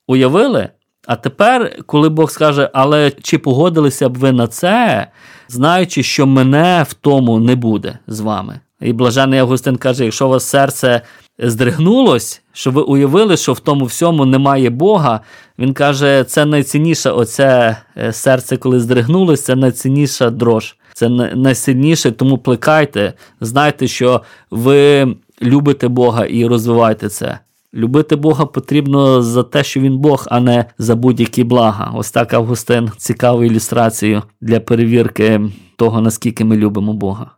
Уявили? 0.07 0.69
А 1.07 1.15
тепер, 1.15 1.83
коли 1.85 2.09
Бог 2.09 2.31
скаже, 2.31 2.69
але 2.73 3.11
чи 3.11 3.37
погодилися 3.37 4.09
б 4.09 4.17
ви 4.17 4.31
на 4.31 4.47
це, 4.47 5.07
знаючи, 5.47 6.03
що 6.03 6.27
мене 6.27 6.85
в 6.89 6.93
тому 6.93 7.39
не 7.39 7.55
буде 7.55 7.99
з 8.07 8.19
вами? 8.19 8.59
І 8.81 8.93
блажений 8.93 9.39
Августин 9.39 9.75
каже: 9.75 10.03
якщо 10.03 10.27
у 10.27 10.29
вас 10.29 10.43
серце 10.43 11.01
здригнулось, 11.39 12.41
що 12.53 12.71
ви 12.71 12.81
уявили, 12.81 13.37
що 13.37 13.53
в 13.53 13.59
тому 13.59 13.85
всьому 13.85 14.25
немає 14.25 14.69
Бога, 14.69 15.19
він 15.59 15.73
каже, 15.73 16.23
це 16.27 16.45
найцінніше 16.45 17.09
оце 17.09 17.77
е, 17.97 18.13
серце, 18.13 18.57
коли 18.57 18.79
здригнулось, 18.79 19.43
це 19.43 19.55
найцінніша 19.55 20.29
дрож. 20.29 20.75
Це 20.93 21.09
найсильніше, 21.35 22.11
тому 22.11 22.37
плекайте, 22.37 23.13
знайте, 23.41 23.87
що 23.87 24.21
ви 24.51 25.07
любите 25.41 25.87
Бога 25.87 26.25
і 26.25 26.45
розвивайте 26.45 27.09
це. 27.09 27.39
Любити 27.73 28.15
Бога 28.15 28.45
потрібно 28.45 29.21
за 29.21 29.43
те, 29.43 29.63
що 29.63 29.79
він 29.79 29.97
Бог, 29.97 30.27
а 30.29 30.39
не 30.39 30.65
за 30.77 30.95
будь-які 30.95 31.43
блага. 31.43 31.93
Ось 31.95 32.11
так 32.11 32.33
Августин 32.33 32.91
цікаву 32.97 33.43
ілюстрацію 33.43 34.23
для 34.41 34.59
перевірки 34.59 35.41
того, 35.75 36.01
наскільки 36.01 36.45
ми 36.45 36.57
любимо 36.57 36.93
Бога. 36.93 37.31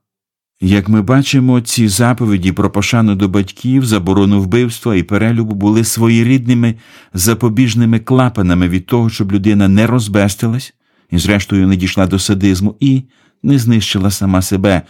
Як 0.61 0.89
ми 0.89 1.01
бачимо, 1.01 1.61
ці 1.61 1.87
заповіді 1.87 2.51
про 2.51 2.69
пошану 2.69 3.15
до 3.15 3.27
батьків, 3.27 3.85
заборону 3.85 4.41
вбивства 4.41 4.95
і 4.95 5.03
перелюбу 5.03 5.55
були 5.55 5.83
своєрідними 5.83 6.75
запобіжними 7.13 7.99
клапанами 7.99 8.69
від 8.69 8.85
того, 8.85 9.09
щоб 9.09 9.31
людина 9.31 9.67
не 9.67 9.87
розбестилась 9.87 10.73
і, 11.11 11.17
зрештою, 11.17 11.67
не 11.67 11.75
дійшла 11.75 12.07
до 12.07 12.19
садизму 12.19 12.75
і 12.79 13.03
не 13.43 13.59
знищила 13.59 14.11
сама 14.11 14.41
себе, 14.41 14.81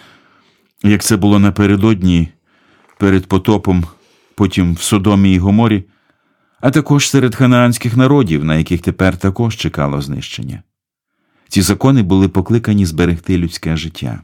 як 0.84 1.04
це 1.04 1.18
було 1.18 1.40
напередодні 1.40 2.28
перед 2.98 3.26
потопом, 3.26 3.86
потім 4.36 4.74
в 4.74 4.82
Содомі 4.82 5.34
і 5.34 5.38
Гоморі, 5.38 5.84
а 6.62 6.72
також 6.72 7.10
серед 7.10 7.36
ханаанських 7.36 7.98
народів, 7.98 8.46
на 8.46 8.56
яких 8.56 8.82
тепер 8.82 9.18
також 9.18 9.56
чекало 9.56 10.02
знищення. 10.02 10.64
Ці 11.50 11.62
закони 11.62 12.04
були 12.04 12.28
покликані 12.28 12.86
зберегти 12.86 13.38
людське 13.38 13.78
життя. 13.78 14.22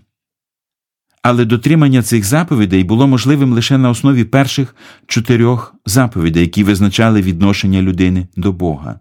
Але 1.24 1.46
дотримання 1.46 2.02
цих 2.04 2.24
заповідей 2.24 2.84
було 2.84 3.08
можливим 3.08 3.54
лише 3.54 3.78
на 3.78 3.90
основі 3.90 4.24
перших 4.24 4.76
чотирьох 5.08 5.76
заповідей, 5.86 6.42
які 6.44 6.64
визначали 6.64 7.22
відношення 7.22 7.82
людини 7.82 8.28
до 8.36 8.52
Бога. 8.52 9.00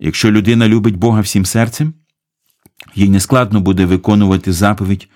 Якщо 0.00 0.30
людина 0.30 0.68
любить 0.68 0.96
Бога 0.96 1.20
всім 1.20 1.44
серцем, 1.44 1.92
їй 2.94 3.08
нескладно 3.08 3.60
буде 3.60 3.86
виконувати 3.86 4.52
заповідь 4.52 5.08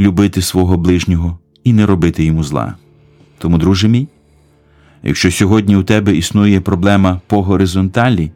любити 0.00 0.42
свого 0.42 0.76
ближнього 0.76 1.38
і 1.64 1.72
не 1.72 1.86
робити 1.86 2.24
йому 2.24 2.44
зла. 2.44 2.74
Тому, 3.38 3.58
друже 3.58 3.88
мій, 3.88 4.08
якщо 5.02 5.30
сьогодні 5.30 5.76
у 5.76 5.82
тебе 5.82 6.16
існує 6.16 6.60
проблема 6.60 7.20
по 7.26 7.42
горизонталі 7.42 8.30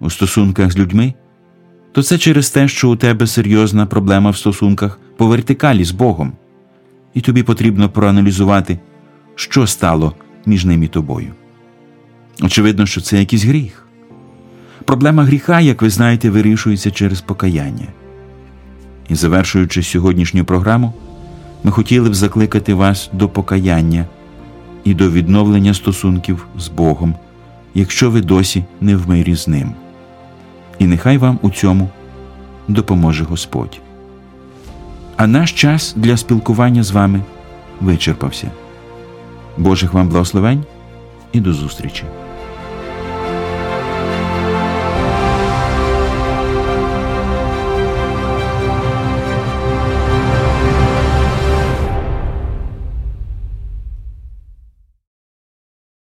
у 0.00 0.10
стосунках 0.10 0.72
з 0.72 0.78
людьми, 0.78 1.14
то 1.92 2.02
це 2.02 2.18
через 2.18 2.50
те, 2.50 2.68
що 2.68 2.90
у 2.90 2.96
тебе 2.96 3.26
серйозна 3.26 3.86
проблема 3.86 4.30
в 4.30 4.36
стосунках 4.36 5.00
по 5.16 5.26
вертикалі 5.26 5.84
з 5.84 5.90
Богом 5.90 6.32
і 7.16 7.20
тобі 7.20 7.42
потрібно 7.42 7.88
проаналізувати, 7.88 8.78
що 9.34 9.66
стало 9.66 10.14
між 10.46 10.64
ним 10.64 10.82
і 10.82 10.88
тобою. 10.88 11.32
Очевидно, 12.42 12.86
що 12.86 13.00
це 13.00 13.18
якийсь 13.18 13.44
гріх. 13.44 13.86
Проблема 14.84 15.24
гріха, 15.24 15.60
як 15.60 15.82
ви 15.82 15.90
знаєте, 15.90 16.30
вирішується 16.30 16.90
через 16.90 17.20
покаяння. 17.20 17.86
І 19.08 19.14
завершуючи 19.14 19.82
сьогоднішню 19.82 20.44
програму, 20.44 20.92
ми 21.64 21.70
хотіли 21.70 22.10
б 22.10 22.14
закликати 22.14 22.74
вас 22.74 23.10
до 23.12 23.28
покаяння 23.28 24.06
і 24.84 24.94
до 24.94 25.10
відновлення 25.10 25.74
стосунків 25.74 26.46
з 26.58 26.68
Богом, 26.68 27.14
якщо 27.74 28.10
ви 28.10 28.20
досі 28.20 28.64
не 28.80 28.96
в 28.96 29.08
мирі 29.08 29.34
з 29.34 29.48
Ним. 29.48 29.74
І 30.78 30.86
нехай 30.86 31.18
вам 31.18 31.38
у 31.42 31.50
цьому 31.50 31.90
допоможе 32.68 33.24
Господь. 33.24 33.80
А 35.16 35.26
наш 35.26 35.52
час 35.52 35.94
для 35.96 36.16
спілкування 36.16 36.82
з 36.82 36.90
вами 36.90 37.20
вичерпався. 37.80 38.50
Божих 39.56 39.92
вам 39.92 40.08
благословень 40.08 40.64
і 41.32 41.40
до 41.40 41.52
зустрічі! 41.52 42.04